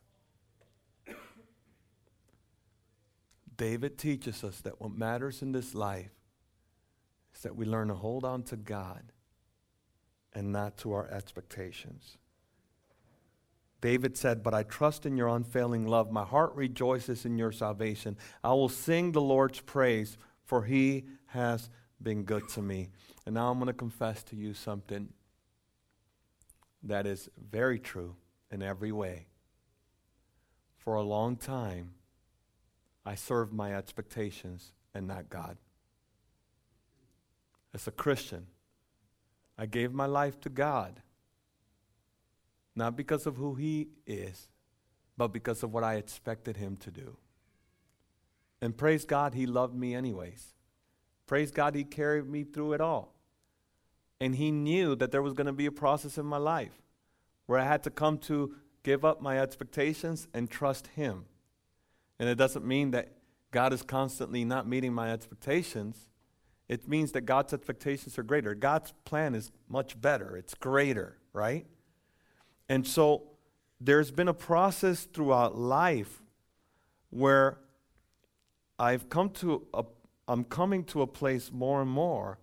David 3.57 3.99
teaches 3.99 4.45
us 4.45 4.61
that 4.61 4.81
what 4.81 4.93
matters 4.93 5.43
in 5.43 5.53
this 5.53 5.75
life 5.75 6.13
is 7.39 7.45
that 7.45 7.55
we 7.55 7.65
learn 7.65 7.87
to 7.87 7.95
hold 7.95 8.25
on 8.25 8.43
to 8.43 8.57
God 8.57 9.13
and 10.33 10.53
not 10.53 10.77
to 10.79 10.93
our 10.93 11.09
expectations. 11.09 12.19
David 13.81 14.17
said, 14.17 14.43
But 14.43 14.55
I 14.55 14.65
trust 14.65 15.07
in 15.07 15.17
your 15.17 15.29
unfailing 15.29 15.87
love. 15.87 16.11
My 16.11 16.25
heart 16.25 16.53
rejoices 16.57 17.25
in 17.25 17.39
your 17.39 17.53
salvation. 17.53 18.17
I 18.43 18.55
will 18.55 18.69
sing 18.69 19.13
the 19.13 19.21
Lord's 19.21 19.61
praise, 19.61 20.19
for 20.45 20.65
he 20.65 21.05
has 21.27 21.71
been 22.03 22.25
good 22.25 22.49
to 22.51 22.61
me. 22.61 22.89
And 23.25 23.37
now 23.37 23.53
I'm 23.53 23.59
going 23.59 23.69
to 23.69 23.73
confess 23.73 24.25
to 24.25 24.37
you 24.37 24.53
something 24.53 25.11
that 26.83 27.07
is 27.07 27.29
very 27.51 27.79
true 27.79 28.17
in 28.51 28.63
every 28.63 28.91
way. 28.91 29.29
For 30.77 30.97
a 30.97 31.03
long 31.03 31.37
time, 31.37 31.95
I 33.07 33.15
served 33.15 33.53
my 33.53 33.77
expectations 33.77 34.73
and 34.93 35.07
not 35.07 35.31
God. 35.31 35.57
As 37.75 37.87
a 37.87 37.91
Christian, 37.91 38.47
I 39.59 39.67
gave 39.67 39.93
my 39.93 40.07
life 40.07 40.41
to 40.41 40.49
God, 40.49 41.03
not 42.75 42.97
because 42.97 43.27
of 43.27 43.37
who 43.37 43.55
He 43.55 43.89
is, 44.07 44.49
but 45.17 45.29
because 45.29 45.63
of 45.63 45.73
what 45.73 45.85
I 45.85 45.95
expected 45.95 46.57
Him 46.57 46.77
to 46.79 46.91
do. 46.91 47.17
And 48.61 48.77
praise 48.77 49.05
God, 49.05 49.35
He 49.35 49.47
loved 49.47 49.75
me 49.75 49.95
anyways. 49.95 50.55
Praise 51.27 51.51
God, 51.51 51.75
He 51.75 51.85
carried 51.85 52.27
me 52.27 52.45
through 52.45 52.73
it 52.73 52.81
all. 52.81 53.15
And 54.21 54.35
He 54.37 54.51
knew 54.51 54.97
that 54.97 55.13
there 55.13 55.23
was 55.23 55.35
going 55.35 55.47
to 55.47 55.53
be 55.53 55.67
a 55.67 55.73
process 55.73 56.19
in 56.19 56.27
my 56.27 56.39
life 56.39 56.81
where 57.47 57.59
I 57.59 57.65
had 57.65 57.83
to 57.85 57.91
come 57.91 58.19
to 58.19 58.55
give 58.83 59.05
up 59.05 59.21
my 59.21 59.39
expectations 59.39 60.29
and 60.33 60.51
trust 60.51 60.89
Him. 60.89 61.27
And 62.19 62.29
it 62.29 62.37
doesn't 62.37 62.65
mean 62.65 62.91
that 62.93 63.13
God 63.51 63.73
is 63.73 63.83
constantly 63.83 64.45
not 64.45 64.69
meeting 64.69 64.93
my 64.93 65.13
expectations. 65.13 66.08
It 66.69 66.87
means 66.87 67.13
that 67.13 67.23
God's 67.23 67.55
expectations 67.55 68.19
are 68.19 68.23
greater. 68.23 68.55
God's 68.55 68.93
plan 69.05 69.35
is 69.35 69.51
much 69.69 70.01
better, 70.01 70.37
it's 70.37 70.55
greater, 70.55 71.17
right? 71.33 71.67
And 72.69 72.87
so 72.87 73.23
there's 73.81 74.11
been 74.11 74.29
a 74.29 74.35
process 74.35 75.05
throughout 75.05 75.57
life 75.57 76.21
where 77.11 77.59
I've 78.79 79.09
come 79.09 79.31
to 79.31 79.67
a, 79.73 79.85
I'm 80.27 80.45
coming 80.45 80.85
to 80.85 81.03
a 81.03 81.07
place 81.07 81.51
more 81.51 81.81
and 81.81 81.91
more 81.91 82.39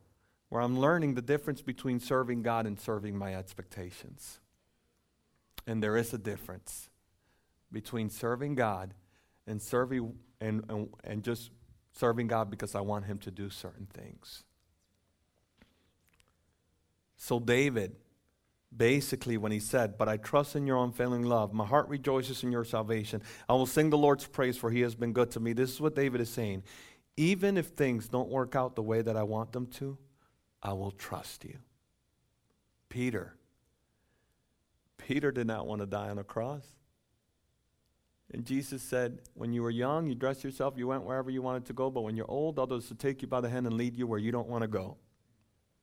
where 0.49 0.61
I'm 0.61 0.79
learning 0.79 1.13
the 1.13 1.21
difference 1.21 1.61
between 1.61 1.99
serving 1.99 2.41
God 2.41 2.65
and 2.65 2.79
serving 2.79 3.17
my 3.17 3.35
expectations. 3.35 4.39
And 5.67 5.83
there 5.83 5.97
is 5.97 6.13
a 6.13 6.17
difference 6.17 6.89
between 7.71 8.09
serving 8.09 8.55
God 8.55 8.93
and 9.45 9.61
serving 9.61 10.15
and, 10.39 10.63
and, 10.69 10.89
and 11.03 11.23
just 11.23 11.51
serving 11.95 12.27
God 12.27 12.49
because 12.49 12.75
I 12.75 12.81
want 12.81 13.05
Him 13.05 13.17
to 13.19 13.31
do 13.31 13.49
certain 13.49 13.88
things. 13.88 14.43
So, 17.17 17.39
David, 17.39 17.95
basically, 18.75 19.38
when 19.38 19.51
he 19.51 19.60
said, 19.60 19.97
But 19.97 20.10
I 20.10 20.17
trust 20.17 20.55
in 20.55 20.67
your 20.67 20.84
unfailing 20.84 21.23
love, 21.23 21.53
my 21.53 21.65
heart 21.65 21.88
rejoices 21.88 22.43
in 22.43 22.51
your 22.51 22.65
salvation. 22.65 23.21
I 23.47 23.53
will 23.53 23.65
sing 23.65 23.89
the 23.89 23.97
Lord's 23.97 24.27
praise, 24.27 24.58
for 24.58 24.69
He 24.69 24.81
has 24.81 24.95
been 24.95 25.13
good 25.13 25.31
to 25.31 25.39
me. 25.39 25.53
This 25.53 25.73
is 25.73 25.81
what 25.81 25.95
David 25.95 26.21
is 26.21 26.29
saying. 26.29 26.63
Even 27.17 27.58
if 27.58 27.67
things 27.67 28.08
don't 28.10 28.29
work 28.29 28.55
out 28.55 28.75
the 28.75 28.84
way 28.84 29.01
that 29.01 29.15
I 29.15 29.23
want 29.23 29.53
them 29.53 29.67
to, 29.67 29.97
I 30.62 30.73
will 30.73 30.91
trust 30.91 31.45
you. 31.45 31.58
Peter. 32.89 33.36
Peter 34.97 35.31
did 35.31 35.47
not 35.47 35.67
want 35.67 35.81
to 35.81 35.86
die 35.86 36.10
on 36.10 36.17
a 36.17 36.23
cross. 36.23 36.65
And 38.33 38.45
Jesus 38.45 38.81
said, 38.81 39.19
When 39.33 39.53
you 39.53 39.61
were 39.61 39.69
young, 39.69 40.07
you 40.07 40.15
dressed 40.15 40.43
yourself, 40.43 40.75
you 40.77 40.88
went 40.88 41.03
wherever 41.03 41.29
you 41.29 41.41
wanted 41.41 41.65
to 41.65 41.73
go, 41.73 41.89
but 41.89 42.01
when 42.01 42.15
you're 42.15 42.29
old, 42.29 42.57
others 42.59 42.89
will 42.89 42.97
take 42.97 43.21
you 43.21 43.27
by 43.27 43.41
the 43.41 43.49
hand 43.49 43.67
and 43.67 43.77
lead 43.77 43.95
you 43.95 44.07
where 44.07 44.19
you 44.19 44.31
don't 44.31 44.47
want 44.47 44.63
to 44.63 44.67
go. 44.67 44.97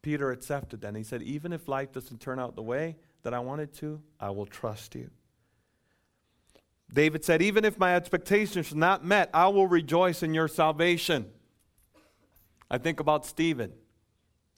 Peter 0.03 0.33
accepted 0.33 0.81
that. 0.81 0.89
And 0.89 0.97
he 0.97 1.05
said, 1.05 1.23
Even 1.23 1.53
if 1.53 1.69
life 1.69 1.93
doesn't 1.93 2.21
turn 2.21 2.39
out 2.39 2.57
the 2.57 2.63
way 2.63 2.97
that 3.23 3.33
I 3.33 3.39
wanted 3.39 3.73
to, 3.75 4.03
I 4.19 4.31
will 4.31 4.47
trust 4.47 4.95
you. 4.95 5.11
David 6.93 7.25
said, 7.25 7.41
Even 7.41 7.65
if 7.65 7.79
my 7.79 7.95
expectations 7.95 8.73
are 8.73 8.77
not 8.77 9.05
met, 9.05 9.31
I 9.33 9.49
will 9.49 9.69
rejoice 9.69 10.23
in 10.23 10.35
your 10.35 10.49
salvation. 10.49 11.31
I 12.69 12.79
think 12.79 13.01
about 13.01 13.25
Stephen 13.25 13.73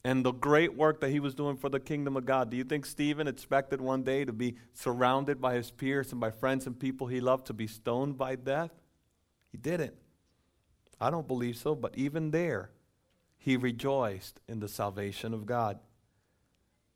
and 0.05 0.25
the 0.25 0.33
great 0.33 0.77
work 0.77 1.01
that 1.01 1.11
he 1.11 1.19
was 1.19 1.35
doing 1.35 1.57
for 1.57 1.71
the 1.71 1.81
kingdom 1.81 2.17
of 2.17 2.27
God. 2.27 2.51
Do 2.51 2.57
you 2.57 2.65
think 2.65 2.85
Stephen 2.85 3.27
expected 3.27 3.81
one 3.81 4.03
day 4.03 4.25
to 4.25 4.33
be 4.33 4.57
surrounded 4.75 5.41
by 5.41 5.55
his 5.55 5.71
peers 5.71 6.13
and 6.13 6.21
by 6.21 6.31
friends 6.31 6.67
and 6.67 6.79
people 6.79 7.07
he 7.07 7.21
loved 7.21 7.47
to 7.47 7.55
be 7.55 7.67
stoned 7.67 8.19
by 8.19 8.37
death? 8.37 8.71
He 9.51 9.57
didn't. 9.57 9.95
I 11.01 11.11
don't 11.11 11.27
believe 11.27 11.57
so, 11.57 11.75
but 11.75 11.97
even 11.97 12.31
there, 12.31 12.71
he 13.39 13.57
rejoiced 13.57 14.41
in 14.47 14.61
the 14.61 14.69
salvation 14.69 15.33
of 15.33 15.47
God. 15.47 15.79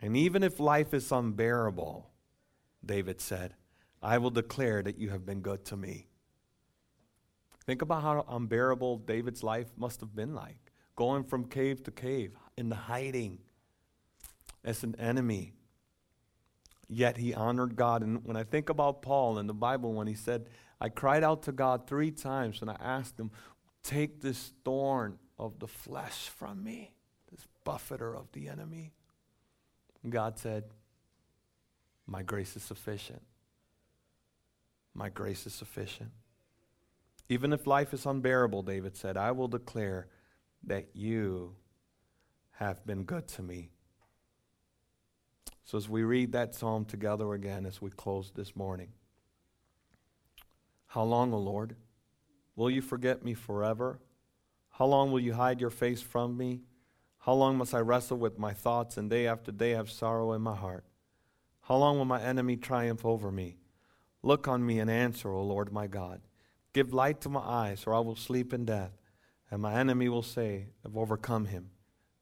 And 0.01 0.17
even 0.17 0.43
if 0.43 0.61
life 0.61 0.93
is 0.93 1.11
unbearable, 1.11 2.11
David 2.85 3.21
said, 3.21 3.55
I 4.03 4.19
will 4.19 4.31
declare 4.31 4.83
that 4.83 4.99
you 4.99 5.11
have 5.11 5.27
been 5.27 5.41
good 5.41 5.65
to 5.67 5.77
me. 5.77 6.07
Think 7.65 7.83
about 7.83 8.03
how 8.03 8.25
unbearable 8.29 8.99
David's 8.99 9.43
life 9.43 9.67
must 9.77 10.01
have 10.01 10.15
been 10.15 10.35
like 10.35 10.73
going 10.95 11.25
from 11.25 11.45
cave 11.45 11.83
to 11.85 11.91
cave, 11.91 12.33
in 12.59 12.73
hiding 12.73 13.39
as 14.65 14.83
an 14.83 14.97
enemy. 14.99 15.53
Yet 16.89 17.17
he 17.17 17.33
honored 17.33 17.77
God. 17.77 18.03
And 18.03 18.25
when 18.25 18.37
I 18.37 18.43
think 18.43 18.69
about 18.69 19.01
Paul 19.01 19.39
in 19.39 19.47
the 19.47 19.55
Bible, 19.55 19.93
when 19.93 20.09
he 20.09 20.15
said, 20.15 20.49
I 20.81 20.89
cried 20.89 21.23
out 21.23 21.45
to 21.45 21.53
God 21.53 21.87
three 21.87 22.11
times 22.11 22.61
and 22.61 22.71
I 22.71 22.77
asked 22.81 23.19
him, 23.19 23.31
Take 23.85 24.21
this 24.21 24.53
thorn 24.65 25.19
of 25.39 25.61
the 25.61 25.69
flesh 25.69 26.29
from 26.29 26.65
me, 26.65 26.93
this 27.31 27.47
buffeter 27.65 28.15
of 28.15 28.27
the 28.33 28.49
enemy. 28.49 28.93
And 30.03 30.11
God 30.11 30.39
said, 30.39 30.65
My 32.07 32.23
grace 32.23 32.57
is 32.57 32.63
sufficient. 32.63 33.23
My 34.95 35.09
grace 35.11 35.47
is 35.47 35.55
sufficient. 35.55 36.11
Even 37.29 37.53
if 37.53 37.67
life 37.67 37.95
is 37.95 38.05
unbearable, 38.05 38.63
David 38.63 38.97
said, 38.97 39.17
I 39.17 39.31
will 39.31 39.49
declare 39.49 40.09
that 40.65 40.89
you 40.95 41.55
have 42.59 42.85
been 42.87 43.05
good 43.05 43.29
to 43.29 43.43
me. 43.43 43.71
So, 45.65 45.77
as 45.77 45.89
we 45.89 46.03
read 46.03 46.33
that 46.33 46.55
psalm 46.55 46.85
together 46.85 47.35
again 47.35 47.67
as 47.67 47.83
we 47.83 47.91
close 47.91 48.33
this 48.35 48.57
morning, 48.57 48.89
how 50.87 51.03
long, 51.03 51.33
O 51.33 51.39
Lord? 51.39 51.77
Will 52.57 52.71
you 52.71 52.83
forget 52.83 53.25
me 53.25 53.35
forever? 53.35 54.01
How 54.71 54.87
long 54.87 55.13
will 55.13 55.21
you 55.21 55.35
hide 55.35 55.61
your 55.61 55.71
face 55.71 56.03
from 56.03 56.37
me? 56.37 56.63
How 57.19 57.35
long 57.35 57.57
must 57.57 57.75
I 57.75 57.81
wrestle 57.81 58.17
with 58.17 58.39
my 58.39 58.53
thoughts 58.53 58.97
and 58.97 59.09
day 59.09 59.27
after 59.27 59.53
day 59.53 59.71
have 59.71 59.91
sorrow 59.91 60.33
in 60.33 60.43
my 60.43 60.57
heart? 60.57 60.85
How 61.63 61.77
long 61.77 61.99
will 61.99 62.05
my 62.05 62.21
enemy 62.21 62.57
triumph 62.57 63.05
over 63.05 63.31
me? 63.31 63.59
Look 64.23 64.49
on 64.49 64.67
me 64.67 64.81
and 64.81 64.91
answer, 64.91 65.31
O 65.31 65.43
Lord 65.43 65.73
my 65.73 65.87
God. 65.87 66.23
Give 66.73 66.93
light 66.93 67.21
to 67.21 67.29
my 67.29 67.41
eyes, 67.41 67.85
or 67.87 67.95
I 67.95 68.01
will 68.01 68.17
sleep 68.17 68.53
in 68.53 68.65
death 68.65 68.99
and 69.51 69.63
my 69.63 69.75
enemy 69.75 70.09
will 70.09 70.23
say, 70.23 70.67
I've 70.85 70.97
overcome 70.97 71.47
him. 71.47 71.71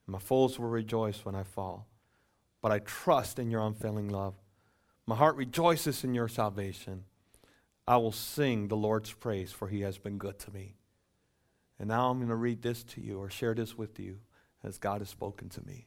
My 0.07 0.19
foes 0.19 0.59
will 0.59 0.69
rejoice 0.69 1.25
when 1.25 1.35
I 1.35 1.43
fall. 1.43 1.87
But 2.63 2.73
I 2.73 2.79
trust 2.81 3.39
in 3.39 3.51
your 3.51 3.67
unfailing 3.67 4.09
love. 4.09 4.35
My 5.07 5.17
heart 5.17 5.37
rejoices 5.37 6.05
in 6.05 6.15
your 6.15 6.29
salvation. 6.29 7.05
I 7.87 7.97
will 7.99 8.13
sing 8.13 8.69
the 8.69 8.77
Lord's 8.77 9.13
praise, 9.13 9.53
for 9.53 9.69
he 9.69 9.83
has 9.83 9.99
been 9.99 10.19
good 10.19 10.39
to 10.41 10.51
me. 10.51 10.75
And 11.79 11.89
now 11.89 12.11
I'm 12.11 12.19
going 12.19 12.29
to 12.29 12.35
read 12.35 12.63
this 12.63 12.83
to 12.85 13.01
you 13.01 13.19
or 13.21 13.31
share 13.31 13.55
this 13.55 13.77
with 13.77 14.01
you 14.01 14.19
as 14.65 14.79
God 14.79 15.01
has 15.01 15.09
spoken 15.09 15.49
to 15.51 15.65
me. 15.65 15.87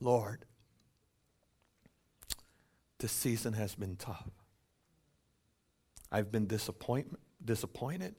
Lord, 0.00 0.44
this 2.98 3.12
season 3.12 3.52
has 3.54 3.74
been 3.74 3.96
tough. 3.96 4.30
I've 6.10 6.32
been 6.32 6.46
disappoint- 6.46 7.18
disappointed. 7.44 8.14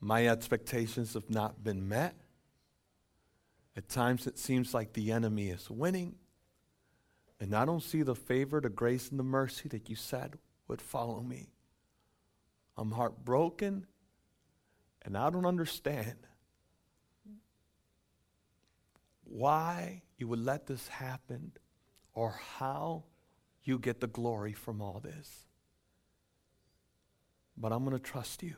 My 0.00 0.26
expectations 0.26 1.14
have 1.14 1.30
not 1.30 1.62
been 1.62 1.88
met. 1.88 2.16
At 3.76 3.88
times 3.88 4.26
it 4.26 4.38
seems 4.38 4.74
like 4.74 4.92
the 4.92 5.12
enemy 5.12 5.48
is 5.48 5.70
winning. 5.70 6.16
And 7.40 7.54
I 7.54 7.64
don't 7.64 7.82
see 7.82 8.02
the 8.02 8.14
favor, 8.14 8.60
the 8.60 8.68
grace, 8.68 9.10
and 9.10 9.18
the 9.18 9.24
mercy 9.24 9.68
that 9.70 9.88
you 9.88 9.96
said 9.96 10.38
would 10.68 10.80
follow 10.80 11.20
me. 11.20 11.48
I'm 12.76 12.92
heartbroken 12.92 13.86
and 15.04 15.16
I 15.16 15.30
don't 15.30 15.46
understand 15.46 16.16
why 19.24 20.02
you 20.16 20.28
would 20.28 20.44
let 20.44 20.66
this 20.66 20.88
happen 20.88 21.52
or 22.14 22.38
how 22.58 23.04
you 23.64 23.78
get 23.78 24.00
the 24.00 24.06
glory 24.06 24.52
from 24.52 24.80
all 24.80 25.00
this. 25.02 25.46
But 27.56 27.72
I'm 27.72 27.84
going 27.84 27.96
to 27.96 28.02
trust 28.02 28.42
you 28.42 28.54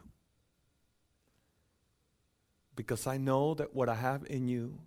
because 2.77 3.07
I 3.07 3.16
know 3.16 3.55
that 3.55 3.74
what 3.74 3.88
I 3.88 3.94
have 3.94 4.24
in 4.27 4.48
you, 4.48 4.79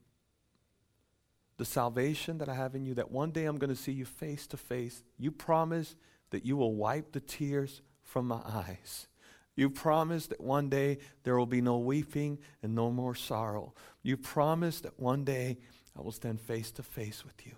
the 1.58 1.66
salvation 1.66 2.38
that 2.38 2.50
I 2.50 2.54
have 2.54 2.76
in 2.76 2.86
you, 2.86 2.94
that 2.96 3.12
one 3.12 3.32
day 3.32 3.46
I'm 3.46 3.58
going 3.58 3.70
to 3.70 3.76
see 3.76 3.92
you 3.92 4.06
face 4.06 4.48
to 4.48 4.58
face. 4.58 5.04
You 5.18 5.32
promise 5.32 5.96
that 6.30 6.46
you 6.46 6.56
will 6.56 6.76
wipe 6.76 7.12
the 7.12 7.20
tears 7.20 7.82
from 8.04 8.28
my 8.28 8.42
eyes. 8.46 9.08
You 9.56 9.72
promise 9.72 10.28
that 10.28 10.40
one 10.40 10.70
day 10.70 11.00
there 11.24 11.36
will 11.36 11.48
be 11.48 11.62
no 11.62 11.80
weeping 11.80 12.38
and 12.62 12.76
no 12.76 12.92
more 12.92 13.16
sorrow. 13.16 13.74
You 14.04 14.16
promise 14.16 14.82
that 14.82 15.00
one 15.00 15.24
day 15.24 15.58
I 15.98 16.02
will 16.02 16.12
stand 16.12 16.40
face 16.40 16.72
to 16.74 16.84
face 16.84 17.26
with 17.26 17.46
you, 17.46 17.54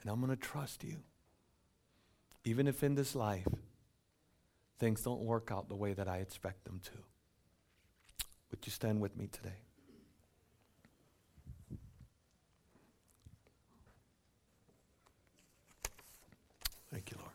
and 0.00 0.10
I'm 0.10 0.20
going 0.20 0.30
to 0.34 0.36
trust 0.36 0.82
you. 0.82 0.96
Even 2.44 2.66
if 2.66 2.82
in 2.82 2.94
this 2.94 3.14
life 3.14 3.46
things 4.78 5.02
don't 5.02 5.20
work 5.20 5.50
out 5.52 5.68
the 5.68 5.76
way 5.76 5.92
that 5.92 6.08
I 6.08 6.16
expect 6.18 6.64
them 6.64 6.80
to. 6.84 8.26
Would 8.50 8.66
you 8.66 8.72
stand 8.72 9.00
with 9.00 9.16
me 9.16 9.28
today? 9.28 9.60
Thank 16.90 17.10
you, 17.10 17.16
Lord. 17.18 17.30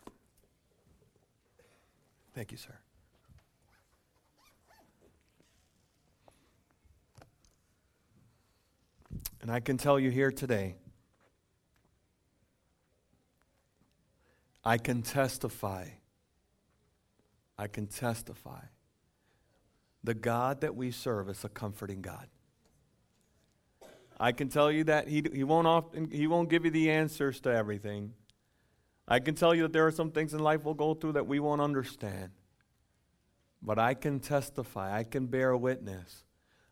Thank 2.38 2.52
you, 2.52 2.56
sir. 2.56 2.78
And 9.42 9.50
I 9.50 9.58
can 9.58 9.76
tell 9.76 9.98
you 9.98 10.10
here 10.10 10.30
today, 10.30 10.76
I 14.64 14.78
can 14.78 15.02
testify, 15.02 15.88
I 17.58 17.66
can 17.66 17.88
testify. 17.88 18.60
The 20.04 20.14
God 20.14 20.60
that 20.60 20.76
we 20.76 20.92
serve 20.92 21.28
is 21.28 21.44
a 21.44 21.48
comforting 21.48 22.02
God. 22.02 22.28
I 24.20 24.30
can 24.30 24.48
tell 24.48 24.70
you 24.70 24.84
that 24.84 25.08
he, 25.08 25.24
he, 25.34 25.42
won't 25.42 25.66
often, 25.66 26.08
he 26.08 26.28
won't 26.28 26.48
give 26.48 26.64
you 26.64 26.70
the 26.70 26.88
answers 26.88 27.40
to 27.40 27.52
everything. 27.52 28.14
I 29.10 29.20
can 29.20 29.34
tell 29.34 29.54
you 29.54 29.62
that 29.62 29.72
there 29.72 29.86
are 29.86 29.90
some 29.90 30.10
things 30.10 30.34
in 30.34 30.40
life 30.40 30.64
we'll 30.64 30.74
go 30.74 30.92
through 30.92 31.12
that 31.12 31.26
we 31.26 31.40
won't 31.40 31.62
understand. 31.62 32.30
But 33.62 33.78
I 33.78 33.94
can 33.94 34.20
testify, 34.20 34.96
I 34.96 35.02
can 35.04 35.26
bear 35.26 35.56
witness. 35.56 36.24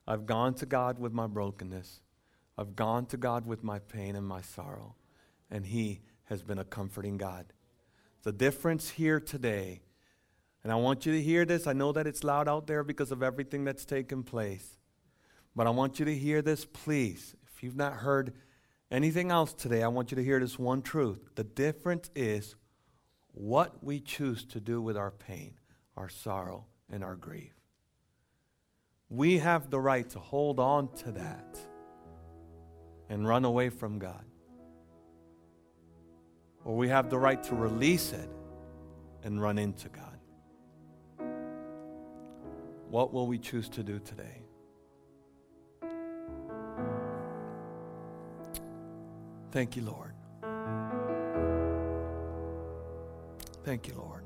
I've 0.06 0.26
gone 0.26 0.54
to 0.54 0.66
God 0.66 0.98
with 0.98 1.12
my 1.12 1.26
brokenness. 1.26 2.02
I've 2.58 2.76
gone 2.76 3.06
to 3.06 3.16
God 3.16 3.46
with 3.46 3.64
my 3.64 3.78
pain 3.78 4.14
and 4.16 4.26
my 4.26 4.42
sorrow, 4.42 4.94
and 5.50 5.66
He 5.66 6.02
has 6.24 6.42
been 6.42 6.58
a 6.58 6.64
comforting 6.64 7.16
God. 7.16 7.46
The 8.22 8.32
difference 8.32 8.90
here 8.90 9.18
today, 9.18 9.80
and 10.62 10.72
I 10.72 10.76
want 10.76 11.06
you 11.06 11.12
to 11.12 11.22
hear 11.22 11.44
this. 11.44 11.66
I 11.66 11.72
know 11.72 11.92
that 11.92 12.06
it's 12.06 12.24
loud 12.24 12.48
out 12.48 12.66
there 12.66 12.84
because 12.84 13.12
of 13.12 13.22
everything 13.22 13.64
that's 13.64 13.84
taken 13.84 14.22
place, 14.22 14.78
but 15.54 15.66
I 15.66 15.70
want 15.70 15.98
you 15.98 16.04
to 16.04 16.14
hear 16.14 16.42
this, 16.42 16.64
please. 16.64 17.34
If 17.46 17.62
you've 17.62 17.76
not 17.76 17.94
heard 17.94 18.34
anything 18.90 19.30
else 19.30 19.52
today, 19.52 19.82
I 19.82 19.88
want 19.88 20.10
you 20.10 20.16
to 20.16 20.24
hear 20.24 20.40
this 20.40 20.58
one 20.58 20.82
truth. 20.82 21.18
The 21.34 21.44
difference 21.44 22.10
is 22.14 22.56
what 23.32 23.82
we 23.84 24.00
choose 24.00 24.44
to 24.46 24.60
do 24.60 24.80
with 24.80 24.96
our 24.96 25.10
pain, 25.10 25.54
our 25.96 26.08
sorrow, 26.08 26.66
and 26.90 27.04
our 27.04 27.16
grief. 27.16 27.52
We 29.08 29.38
have 29.38 29.70
the 29.70 29.80
right 29.80 30.08
to 30.10 30.18
hold 30.18 30.58
on 30.58 30.92
to 30.94 31.12
that 31.12 31.58
and 33.08 33.26
run 33.26 33.44
away 33.44 33.68
from 33.68 33.98
God. 33.98 34.24
Or 36.64 36.76
we 36.76 36.88
have 36.88 37.10
the 37.10 37.18
right 37.18 37.42
to 37.44 37.54
release 37.54 38.12
it 38.12 38.28
and 39.22 39.40
run 39.40 39.58
into 39.58 39.88
God. 39.88 40.18
What 42.90 43.12
will 43.12 43.26
we 43.26 43.38
choose 43.38 43.68
to 43.70 43.82
do 43.82 43.98
today? 44.00 44.45
Thank 49.56 49.74
you, 49.74 49.84
Lord. 49.84 50.12
Thank 53.64 53.88
you, 53.88 53.94
Lord. 53.94 54.22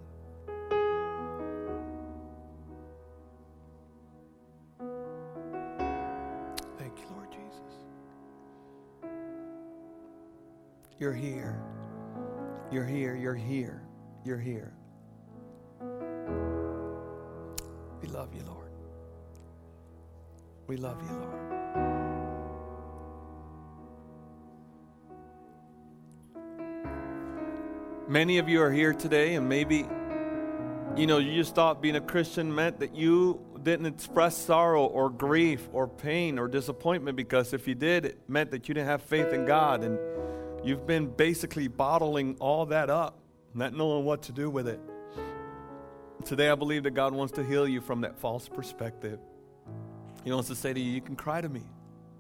Thank 6.77 6.99
you, 6.99 7.07
Lord 7.15 7.31
Jesus. 7.31 7.77
You're 10.99 11.13
here. 11.13 11.63
You're 12.73 12.85
here. 12.85 13.15
You're 13.15 13.37
here. 13.37 13.85
You're 14.25 14.37
here. 14.37 14.75
We 18.03 18.09
love 18.09 18.35
you, 18.35 18.43
Lord. 18.49 18.73
We 20.67 20.77
love 20.77 21.01
you, 21.09 21.17
Lord. 21.17 22.00
Many 28.11 28.39
of 28.39 28.49
you 28.49 28.61
are 28.61 28.73
here 28.73 28.93
today, 28.93 29.37
and 29.37 29.49
maybe, 29.49 29.87
you 30.97 31.07
know, 31.07 31.19
you 31.19 31.37
just 31.37 31.55
thought 31.55 31.81
being 31.81 31.95
a 31.95 32.01
Christian 32.01 32.53
meant 32.53 32.81
that 32.81 32.93
you 32.93 33.41
didn't 33.63 33.87
express 33.87 34.37
sorrow 34.37 34.85
or 34.85 35.09
grief 35.09 35.69
or 35.73 35.87
pain 35.87 36.37
or 36.37 36.49
disappointment 36.49 37.17
because 37.17 37.53
if 37.53 37.69
you 37.69 37.77
did, 37.77 38.05
it 38.05 38.19
meant 38.29 38.51
that 38.51 38.69
you 38.69 38.75
didn't 38.75 38.89
have 38.89 39.03
faith 39.03 39.33
in 39.33 39.47
God. 39.47 39.85
And 39.85 39.97
You've 40.63 40.89
been 40.89 41.07
basically 41.07 41.69
bottling 41.69 42.37
all 42.39 42.67
that 42.67 42.91
up, 42.91 43.19
not 43.55 43.75
knowing 43.75 44.05
what 44.05 44.23
to 44.23 44.33
do 44.33 44.51
with 44.51 44.67
it. 44.67 44.81
Today, 46.25 46.51
I 46.51 46.57
believe 46.57 46.83
that 46.83 46.91
God 46.91 47.15
wants 47.15 47.33
to 47.35 47.45
heal 47.45 47.67
you 47.67 47.81
from 47.81 48.03
that 48.03 48.19
false 48.19 48.49
perspective. 48.49 49.21
He 50.25 50.33
wants 50.33 50.49
to 50.49 50.57
say 50.57 50.75
to 50.75 50.81
you, 50.81 50.91
You 50.91 51.01
can 51.01 51.17
cry 51.17 51.41
to 51.41 51.49
me. 51.49 51.63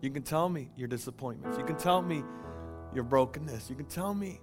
You 0.01 0.11
can 0.11 0.23
tell 0.23 0.49
me 0.49 0.71
your 0.77 0.89
disappointments. 0.89 1.59
You 1.59 1.65
can 1.65 1.77
tell 1.77 2.01
me 2.01 2.23
your 2.95 3.05
brokenness. 3.05 3.69
You 3.69 3.75
can 3.77 3.87
tell 3.87 4.15
me. 4.15 4.41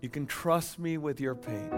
You 0.00 0.08
can 0.08 0.26
trust 0.26 0.78
me 0.78 0.98
with 0.98 1.20
your 1.20 1.34
pain. 1.34 1.70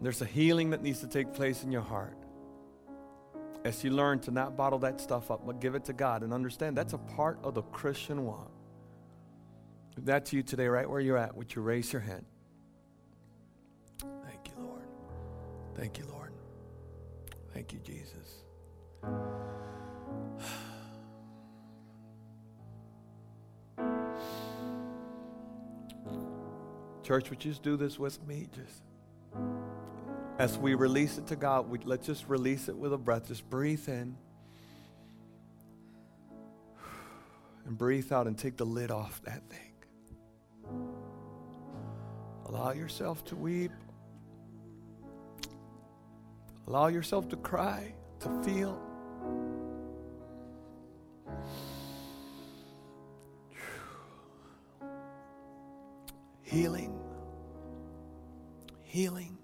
There's 0.00 0.20
a 0.20 0.26
healing 0.26 0.70
that 0.70 0.82
needs 0.82 1.00
to 1.00 1.06
take 1.06 1.32
place 1.32 1.62
in 1.64 1.72
your 1.72 1.82
heart 1.82 2.16
as 3.64 3.82
you 3.82 3.90
learn 3.90 4.20
to 4.20 4.30
not 4.30 4.56
bottle 4.56 4.78
that 4.80 5.00
stuff 5.00 5.30
up, 5.30 5.44
but 5.46 5.60
give 5.60 5.74
it 5.74 5.84
to 5.86 5.92
God 5.92 6.22
and 6.22 6.32
understand 6.32 6.76
that's 6.76 6.92
a 6.92 6.98
part 6.98 7.38
of 7.42 7.54
the 7.54 7.62
Christian 7.62 8.24
walk. 8.24 8.52
If 9.96 10.04
that's 10.04 10.32
you 10.32 10.42
today, 10.42 10.68
right 10.68 10.88
where 10.88 11.00
you're 11.00 11.16
at, 11.16 11.34
would 11.34 11.54
you 11.54 11.62
raise 11.62 11.92
your 11.92 12.02
hand? 12.02 12.24
Thank 13.98 14.48
you, 14.48 14.62
Lord. 14.62 14.86
Thank 15.74 15.98
you, 15.98 16.04
Lord. 16.12 16.32
Thank 17.52 17.72
you, 17.72 17.80
Jesus. 17.80 18.44
Church, 27.06 27.30
would 27.30 27.44
you 27.44 27.52
just 27.52 27.62
do 27.62 27.76
this 27.76 28.00
with 28.00 28.20
me? 28.26 28.48
Just 28.52 28.82
as 30.40 30.58
we 30.58 30.74
release 30.74 31.18
it 31.18 31.28
to 31.28 31.36
God, 31.36 31.70
we, 31.70 31.78
let's 31.84 32.04
just 32.04 32.28
release 32.28 32.68
it 32.68 32.76
with 32.76 32.92
a 32.92 32.98
breath. 32.98 33.28
Just 33.28 33.48
breathe 33.48 33.88
in 33.88 34.16
and 37.64 37.78
breathe 37.78 38.12
out 38.12 38.26
and 38.26 38.36
take 38.36 38.56
the 38.56 38.64
lid 38.64 38.90
off 38.90 39.22
that 39.22 39.40
thing. 39.48 39.72
Allow 42.46 42.72
yourself 42.72 43.24
to 43.26 43.36
weep. 43.36 43.70
Allow 46.66 46.88
yourself 46.88 47.28
to 47.28 47.36
cry, 47.36 47.94
to 48.18 48.42
feel. 48.42 48.82
Healing. 56.56 56.98
Healing. 58.82 59.36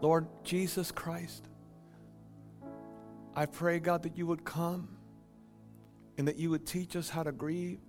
Lord 0.00 0.26
Jesus 0.42 0.90
Christ, 0.90 1.46
I 3.36 3.44
pray, 3.44 3.78
God, 3.78 4.04
that 4.04 4.16
you 4.16 4.26
would 4.26 4.42
come 4.42 4.88
and 6.16 6.28
that 6.28 6.36
you 6.36 6.48
would 6.48 6.66
teach 6.66 6.96
us 6.96 7.10
how 7.10 7.24
to 7.24 7.32
grieve, 7.32 7.80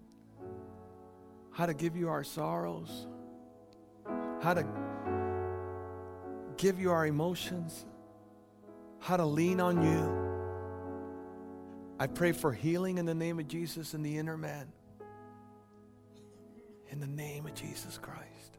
how 1.51 1.65
to 1.65 1.73
give 1.73 1.95
you 1.95 2.09
our 2.09 2.25
sorrows, 2.25 3.07
how 4.41 4.53
to 4.53 4.65
give 6.57 6.77
you 6.77 6.91
our 6.91 7.07
emotions, 7.07 7.85
how 8.99 9.15
to 9.15 9.25
lean 9.25 9.61
on 9.61 9.81
you. 9.81 10.27
I 11.99 12.07
pray 12.07 12.33
for 12.33 12.51
healing 12.51 12.97
in 12.97 13.05
the 13.05 13.15
name 13.15 13.39
of 13.39 13.47
Jesus 13.47 13.93
in 13.93 14.03
the 14.03 14.17
inner 14.17 14.35
man. 14.35 14.73
In 16.91 16.99
the 16.99 17.07
name 17.07 17.45
of 17.45 17.53
Jesus 17.53 17.99
Christ. 18.01 18.57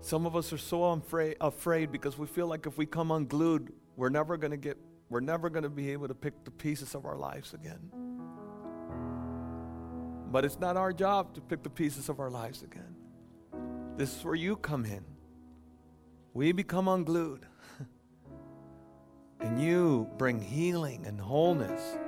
Some 0.00 0.24
of 0.24 0.36
us 0.36 0.52
are 0.52 0.58
so 0.58 0.84
afraid, 0.84 1.36
afraid 1.40 1.92
because 1.92 2.16
we 2.16 2.26
feel 2.26 2.46
like 2.46 2.66
if 2.66 2.78
we 2.78 2.86
come 2.86 3.10
unglued, 3.10 3.72
we're 3.96 4.08
never 4.08 4.36
going 4.36 4.52
to 4.52 4.56
get, 4.56 4.78
we're 5.10 5.20
never 5.20 5.50
going 5.50 5.64
to 5.64 5.68
be 5.68 5.90
able 5.90 6.08
to 6.08 6.14
pick 6.14 6.44
the 6.44 6.50
pieces 6.50 6.94
of 6.94 7.04
our 7.04 7.16
lives 7.16 7.54
again. 7.54 7.90
But 10.30 10.44
it's 10.44 10.58
not 10.58 10.76
our 10.76 10.92
job 10.92 11.34
to 11.34 11.40
pick 11.40 11.62
the 11.62 11.70
pieces 11.70 12.08
of 12.08 12.20
our 12.20 12.30
lives 12.30 12.62
again. 12.62 12.94
This 13.96 14.16
is 14.16 14.24
where 14.24 14.34
you 14.34 14.56
come 14.56 14.84
in. 14.84 15.04
We 16.34 16.52
become 16.52 16.88
unglued. 16.88 17.46
and 19.40 19.60
you 19.60 20.08
bring 20.18 20.40
healing 20.40 21.06
and 21.06 21.20
wholeness. 21.20 21.98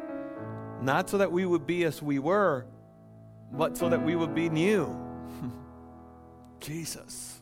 Not 0.80 1.11
so 1.11 1.18
that 1.18 1.32
we 1.32 1.46
would 1.46 1.66
be 1.66 1.84
as 1.84 2.02
we 2.02 2.18
were, 2.18 2.66
but 3.53 3.76
so 3.76 3.88
that 3.88 4.03
we 4.03 4.16
would 4.16 4.34
be 4.34 4.49
new. 4.49 4.96
Jesus. 6.61 7.40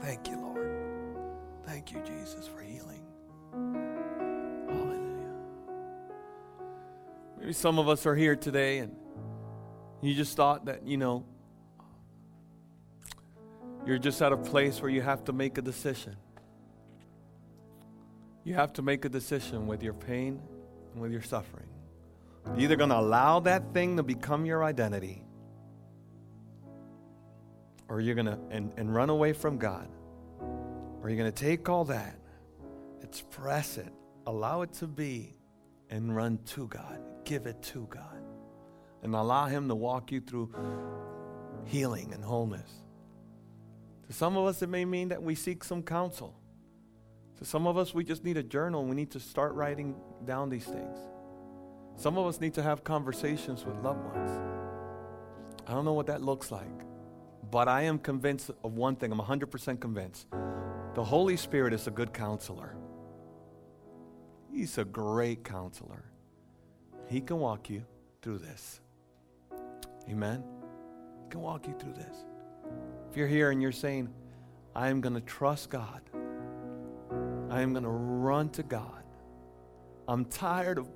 Thank 0.00 0.28
you, 0.28 0.36
Lord. 0.40 0.52
Thank 1.64 1.92
you, 1.92 2.02
Jesus, 2.04 2.46
for 2.46 2.60
healing. 2.60 3.02
Hallelujah. 4.68 5.34
Maybe 7.38 7.52
some 7.52 7.78
of 7.78 7.88
us 7.88 8.06
are 8.06 8.14
here 8.14 8.36
today 8.36 8.78
and 8.78 8.96
you 10.00 10.14
just 10.14 10.36
thought 10.36 10.64
that, 10.66 10.86
you 10.86 10.96
know, 10.96 11.24
you're 13.86 13.98
just 13.98 14.20
at 14.22 14.32
a 14.32 14.36
place 14.36 14.80
where 14.80 14.90
you 14.90 15.00
have 15.00 15.24
to 15.24 15.32
make 15.32 15.58
a 15.58 15.62
decision. 15.62 16.16
You 18.44 18.54
have 18.54 18.72
to 18.74 18.82
make 18.82 19.04
a 19.04 19.08
decision 19.08 19.66
with 19.66 19.82
your 19.82 19.94
pain 19.94 20.40
and 20.92 21.02
with 21.02 21.12
your 21.12 21.22
suffering. 21.22 21.68
You're 22.46 22.60
either 22.60 22.76
going 22.76 22.90
to 22.90 22.98
allow 22.98 23.40
that 23.40 23.72
thing 23.72 23.96
to 23.96 24.02
become 24.02 24.44
your 24.44 24.64
identity 24.64 25.24
or 27.92 28.00
you're 28.00 28.14
going 28.14 28.24
to 28.24 28.38
and, 28.50 28.72
and 28.78 28.94
run 28.94 29.10
away 29.10 29.34
from 29.34 29.58
God, 29.58 29.86
or 30.40 31.10
you're 31.10 31.18
going 31.18 31.30
to 31.30 31.44
take 31.44 31.68
all 31.68 31.84
that, 31.84 32.18
express 33.02 33.76
it, 33.76 33.92
allow 34.26 34.62
it 34.62 34.72
to 34.74 34.86
be, 34.86 35.34
and 35.90 36.16
run 36.16 36.38
to 36.46 36.66
God. 36.68 36.98
Give 37.26 37.44
it 37.46 37.62
to 37.64 37.86
God. 37.90 38.24
And 39.02 39.14
allow 39.14 39.44
Him 39.44 39.68
to 39.68 39.74
walk 39.74 40.10
you 40.10 40.22
through 40.22 40.54
healing 41.66 42.14
and 42.14 42.24
wholeness. 42.24 42.70
To 44.06 44.14
some 44.14 44.38
of 44.38 44.46
us, 44.46 44.62
it 44.62 44.70
may 44.70 44.86
mean 44.86 45.10
that 45.10 45.22
we 45.22 45.34
seek 45.34 45.62
some 45.62 45.82
counsel. 45.82 46.34
To 47.40 47.44
some 47.44 47.66
of 47.66 47.76
us, 47.76 47.92
we 47.92 48.04
just 48.04 48.24
need 48.24 48.38
a 48.38 48.42
journal 48.42 48.86
we 48.86 48.96
need 48.96 49.10
to 49.10 49.20
start 49.20 49.52
writing 49.52 49.96
down 50.24 50.48
these 50.48 50.64
things. 50.64 50.96
Some 51.96 52.18
of 52.18 52.26
us 52.26 52.40
need 52.40 52.54
to 52.54 52.62
have 52.62 52.84
conversations 52.84 53.64
with 53.64 53.76
loved 53.76 54.04
ones. 54.14 54.30
I 55.66 55.72
don't 55.72 55.84
know 55.84 55.92
what 55.92 56.06
that 56.06 56.22
looks 56.22 56.50
like. 56.50 56.82
But 57.50 57.68
I 57.68 57.82
am 57.82 57.98
convinced 57.98 58.50
of 58.64 58.74
one 58.74 58.96
thing. 58.96 59.12
I'm 59.12 59.18
100% 59.18 59.80
convinced. 59.80 60.26
The 60.94 61.04
Holy 61.04 61.36
Spirit 61.36 61.74
is 61.74 61.86
a 61.86 61.90
good 61.90 62.12
counselor. 62.12 62.76
He's 64.50 64.78
a 64.78 64.84
great 64.84 65.44
counselor. 65.44 66.04
He 67.08 67.20
can 67.20 67.38
walk 67.38 67.68
you 67.68 67.84
through 68.22 68.38
this. 68.38 68.80
Amen. 70.08 70.42
He 71.24 71.30
can 71.30 71.40
walk 71.40 71.66
you 71.66 71.74
through 71.78 71.94
this. 71.94 72.24
If 73.10 73.16
you're 73.16 73.28
here 73.28 73.50
and 73.50 73.60
you're 73.60 73.72
saying, 73.72 74.08
I 74.74 74.88
am 74.88 75.00
going 75.02 75.14
to 75.14 75.20
trust 75.20 75.68
God, 75.68 76.00
I 77.50 77.60
am 77.60 77.72
going 77.72 77.84
to 77.84 77.90
run 77.90 78.48
to 78.50 78.62
God. 78.62 79.04
I'm 80.08 80.24
tired 80.24 80.78
of 80.78 80.88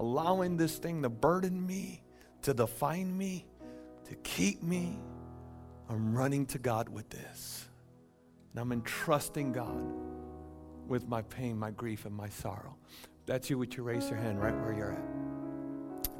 allowing 0.00 0.56
this 0.56 0.78
thing 0.78 1.02
to 1.02 1.08
burden 1.08 1.66
me, 1.66 2.02
to 2.42 2.54
define 2.54 3.16
me, 3.16 3.46
to 4.08 4.14
keep 4.16 4.62
me. 4.62 4.98
I'm 5.88 6.16
running 6.16 6.46
to 6.46 6.58
God 6.58 6.88
with 6.88 7.08
this. 7.10 7.66
And 8.52 8.60
I'm 8.60 8.72
entrusting 8.72 9.52
God 9.52 9.82
with 10.86 11.08
my 11.08 11.22
pain, 11.22 11.58
my 11.58 11.70
grief, 11.70 12.06
and 12.06 12.14
my 12.14 12.28
sorrow. 12.28 12.76
That's 13.26 13.50
you, 13.50 13.58
would 13.58 13.76
you 13.76 13.82
raise 13.82 14.08
your 14.08 14.18
hand 14.18 14.40
right 14.40 14.54
where 14.60 14.72
you're 14.72 14.92
at? 14.92 15.04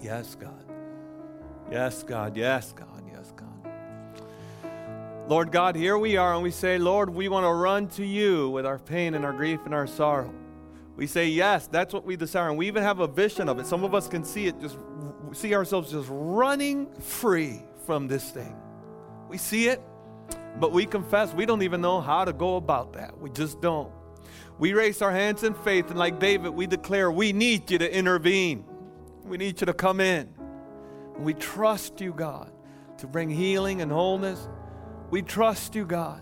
Yes, 0.02 0.34
God. 0.34 0.64
Yes, 1.70 2.02
God. 2.02 2.36
Yes, 2.36 2.72
God. 2.72 3.04
Yes, 3.10 3.32
God. 3.34 3.48
Lord 5.28 5.52
God, 5.52 5.76
here 5.76 5.98
we 5.98 6.16
are, 6.16 6.32
and 6.34 6.42
we 6.42 6.50
say, 6.50 6.78
Lord, 6.78 7.10
we 7.10 7.28
want 7.28 7.44
to 7.44 7.52
run 7.52 7.88
to 7.88 8.04
you 8.04 8.48
with 8.48 8.64
our 8.64 8.78
pain 8.78 9.14
and 9.14 9.24
our 9.24 9.32
grief 9.32 9.60
and 9.66 9.74
our 9.74 9.86
sorrow. 9.86 10.32
We 10.98 11.06
say, 11.06 11.28
yes, 11.28 11.68
that's 11.68 11.94
what 11.94 12.04
we 12.04 12.16
desire. 12.16 12.48
And 12.48 12.58
we 12.58 12.66
even 12.66 12.82
have 12.82 12.98
a 12.98 13.06
vision 13.06 13.48
of 13.48 13.60
it. 13.60 13.66
Some 13.66 13.84
of 13.84 13.94
us 13.94 14.08
can 14.08 14.24
see 14.24 14.48
it, 14.48 14.60
just 14.60 14.76
see 15.32 15.54
ourselves 15.54 15.92
just 15.92 16.08
running 16.10 16.92
free 17.00 17.62
from 17.86 18.08
this 18.08 18.32
thing. 18.32 18.56
We 19.28 19.38
see 19.38 19.68
it, 19.68 19.80
but 20.58 20.72
we 20.72 20.86
confess 20.86 21.32
we 21.32 21.46
don't 21.46 21.62
even 21.62 21.80
know 21.80 22.00
how 22.00 22.24
to 22.24 22.32
go 22.32 22.56
about 22.56 22.94
that. 22.94 23.16
We 23.16 23.30
just 23.30 23.60
don't. 23.60 23.92
We 24.58 24.72
raise 24.72 25.00
our 25.00 25.12
hands 25.12 25.44
in 25.44 25.54
faith, 25.54 25.88
and 25.88 25.96
like 26.00 26.18
David, 26.18 26.50
we 26.50 26.66
declare, 26.66 27.12
We 27.12 27.32
need 27.32 27.70
you 27.70 27.78
to 27.78 27.96
intervene. 27.96 28.64
We 29.22 29.36
need 29.36 29.60
you 29.60 29.66
to 29.66 29.74
come 29.74 30.00
in. 30.00 30.34
We 31.16 31.32
trust 31.32 32.00
you, 32.00 32.12
God, 32.12 32.50
to 32.96 33.06
bring 33.06 33.30
healing 33.30 33.82
and 33.82 33.92
wholeness. 33.92 34.48
We 35.10 35.22
trust 35.22 35.76
you, 35.76 35.86
God, 35.86 36.20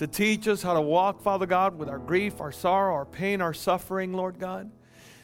to 0.00 0.06
teach 0.06 0.48
us 0.48 0.62
how 0.62 0.74
to 0.74 0.80
walk, 0.80 1.22
Father 1.22 1.46
God, 1.46 1.78
with 1.78 1.88
our 1.88 1.98
grief, 1.98 2.40
our 2.40 2.50
sorrow, 2.52 2.92
our 2.94 3.06
pain, 3.06 3.40
our 3.40 3.54
suffering, 3.54 4.12
Lord 4.12 4.38
God. 4.38 4.70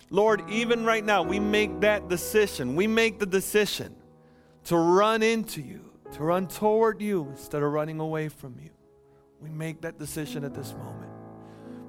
Lord, 0.08 0.42
even 0.48 0.84
right 0.84 1.04
now, 1.04 1.22
we 1.22 1.40
make 1.40 1.80
that 1.80 2.08
decision. 2.08 2.76
We 2.76 2.86
make 2.86 3.18
the 3.18 3.26
decision 3.26 3.96
to 4.64 4.76
run 4.76 5.22
into 5.22 5.60
you 5.60 5.86
to 6.12 6.22
run 6.22 6.46
toward 6.46 7.00
you 7.00 7.28
instead 7.30 7.62
of 7.62 7.72
running 7.72 8.00
away 8.00 8.28
from 8.28 8.56
you. 8.62 8.70
We 9.40 9.50
make 9.50 9.82
that 9.82 9.98
decision 9.98 10.44
at 10.44 10.54
this 10.54 10.72
moment. 10.72 11.10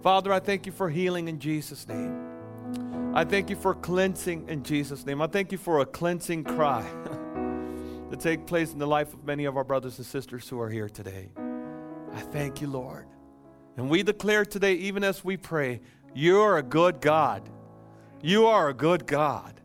Father, 0.03 0.31
I 0.33 0.39
thank 0.39 0.65
you 0.65 0.71
for 0.71 0.89
healing 0.89 1.27
in 1.27 1.39
Jesus' 1.39 1.87
name. 1.87 3.13
I 3.13 3.23
thank 3.23 3.49
you 3.49 3.55
for 3.55 3.73
cleansing 3.73 4.49
in 4.49 4.63
Jesus' 4.63 5.05
name. 5.05 5.21
I 5.21 5.27
thank 5.27 5.51
you 5.51 5.57
for 5.57 5.79
a 5.79 5.85
cleansing 5.85 6.43
cry 6.43 6.81
to 8.11 8.17
take 8.17 8.45
place 8.45 8.73
in 8.73 8.79
the 8.79 8.87
life 8.87 9.13
of 9.13 9.25
many 9.25 9.45
of 9.45 9.57
our 9.57 9.63
brothers 9.63 9.97
and 9.97 10.05
sisters 10.05 10.47
who 10.49 10.59
are 10.59 10.69
here 10.69 10.89
today. 10.89 11.29
I 12.17 12.21
thank 12.21 12.61
you, 12.61 12.67
Lord. 12.67 13.05
And 13.77 13.91
we 13.91 14.01
declare 14.01 14.43
today, 14.43 14.73
even 14.73 15.03
as 15.03 15.23
we 15.23 15.37
pray, 15.37 15.81
you're 16.15 16.57
a 16.57 16.63
good 16.63 16.99
God. 16.99 17.47
You 18.23 18.47
are 18.47 18.69
a 18.69 18.73
good 18.73 19.05
God. 19.05 19.61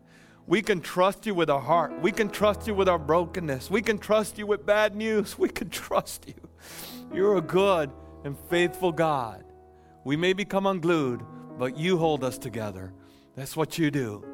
We 0.46 0.60
can 0.60 0.82
trust 0.82 1.24
you 1.24 1.34
with 1.34 1.48
our 1.48 1.62
heart. 1.62 1.98
We 2.02 2.12
can 2.12 2.28
trust 2.28 2.66
you 2.66 2.74
with 2.74 2.90
our 2.90 2.98
brokenness. 2.98 3.70
We 3.70 3.80
can 3.80 3.96
trust 3.96 4.36
you 4.36 4.46
with 4.46 4.66
bad 4.66 4.94
news. 4.94 5.38
We 5.44 5.48
can 5.48 5.70
trust 5.70 6.28
you. 6.28 6.34
You're 7.14 7.38
a 7.38 7.40
good 7.40 7.90
and 8.22 8.36
faithful 8.50 8.92
God. 8.92 9.44
We 10.04 10.16
may 10.16 10.34
become 10.34 10.66
unglued, 10.66 11.22
but 11.58 11.78
you 11.78 11.96
hold 11.96 12.22
us 12.22 12.36
together. 12.36 12.92
That's 13.34 13.56
what 13.56 13.78
you 13.78 13.90
do. 13.90 14.26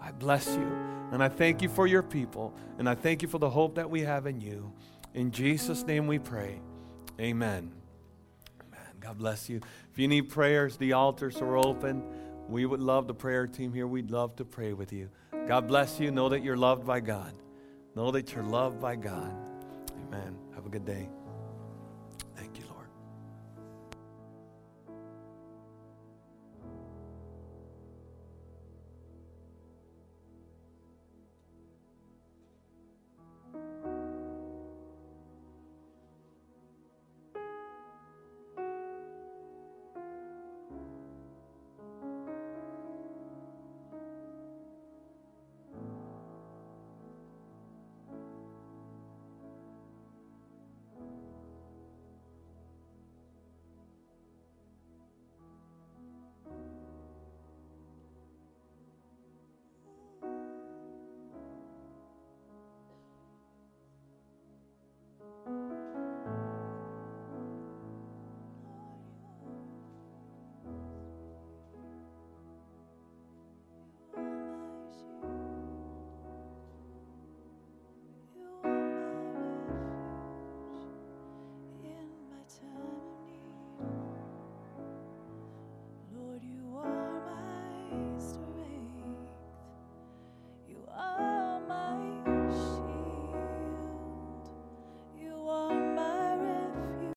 I 0.00 0.12
bless 0.12 0.46
you. 0.54 0.72
And 1.10 1.24
I 1.24 1.28
thank 1.28 1.60
you 1.60 1.68
for 1.68 1.88
your 1.88 2.04
people. 2.04 2.54
And 2.78 2.88
I 2.88 2.94
thank 2.94 3.20
you 3.20 3.26
for 3.26 3.38
the 3.38 3.50
hope 3.50 3.74
that 3.74 3.90
we 3.90 4.02
have 4.02 4.26
in 4.26 4.40
you. 4.40 4.72
In 5.12 5.32
Jesus' 5.32 5.82
name 5.82 6.06
we 6.06 6.20
pray. 6.20 6.60
Amen. 7.20 7.70
Amen. 8.60 8.80
God 9.00 9.18
bless 9.18 9.48
you. 9.48 9.60
If 9.92 9.98
you 9.98 10.08
need 10.08 10.28
prayers, 10.28 10.76
the 10.76 10.92
altars 10.94 11.40
are 11.40 11.56
open. 11.56 12.02
We 12.48 12.66
would 12.66 12.80
love 12.80 13.06
the 13.06 13.14
prayer 13.14 13.46
team 13.46 13.72
here. 13.72 13.86
We'd 13.86 14.10
love 14.10 14.36
to 14.36 14.44
pray 14.44 14.72
with 14.72 14.92
you. 14.92 15.08
God 15.46 15.68
bless 15.68 16.00
you. 16.00 16.10
Know 16.10 16.28
that 16.28 16.42
you're 16.42 16.56
loved 16.56 16.86
by 16.86 17.00
God. 17.00 17.32
Know 17.94 18.10
that 18.10 18.32
you're 18.32 18.44
loved 18.44 18.80
by 18.80 18.96
God. 18.96 19.34
Amen. 20.08 20.36
Have 20.54 20.66
a 20.66 20.68
good 20.68 20.84
day. 20.84 21.08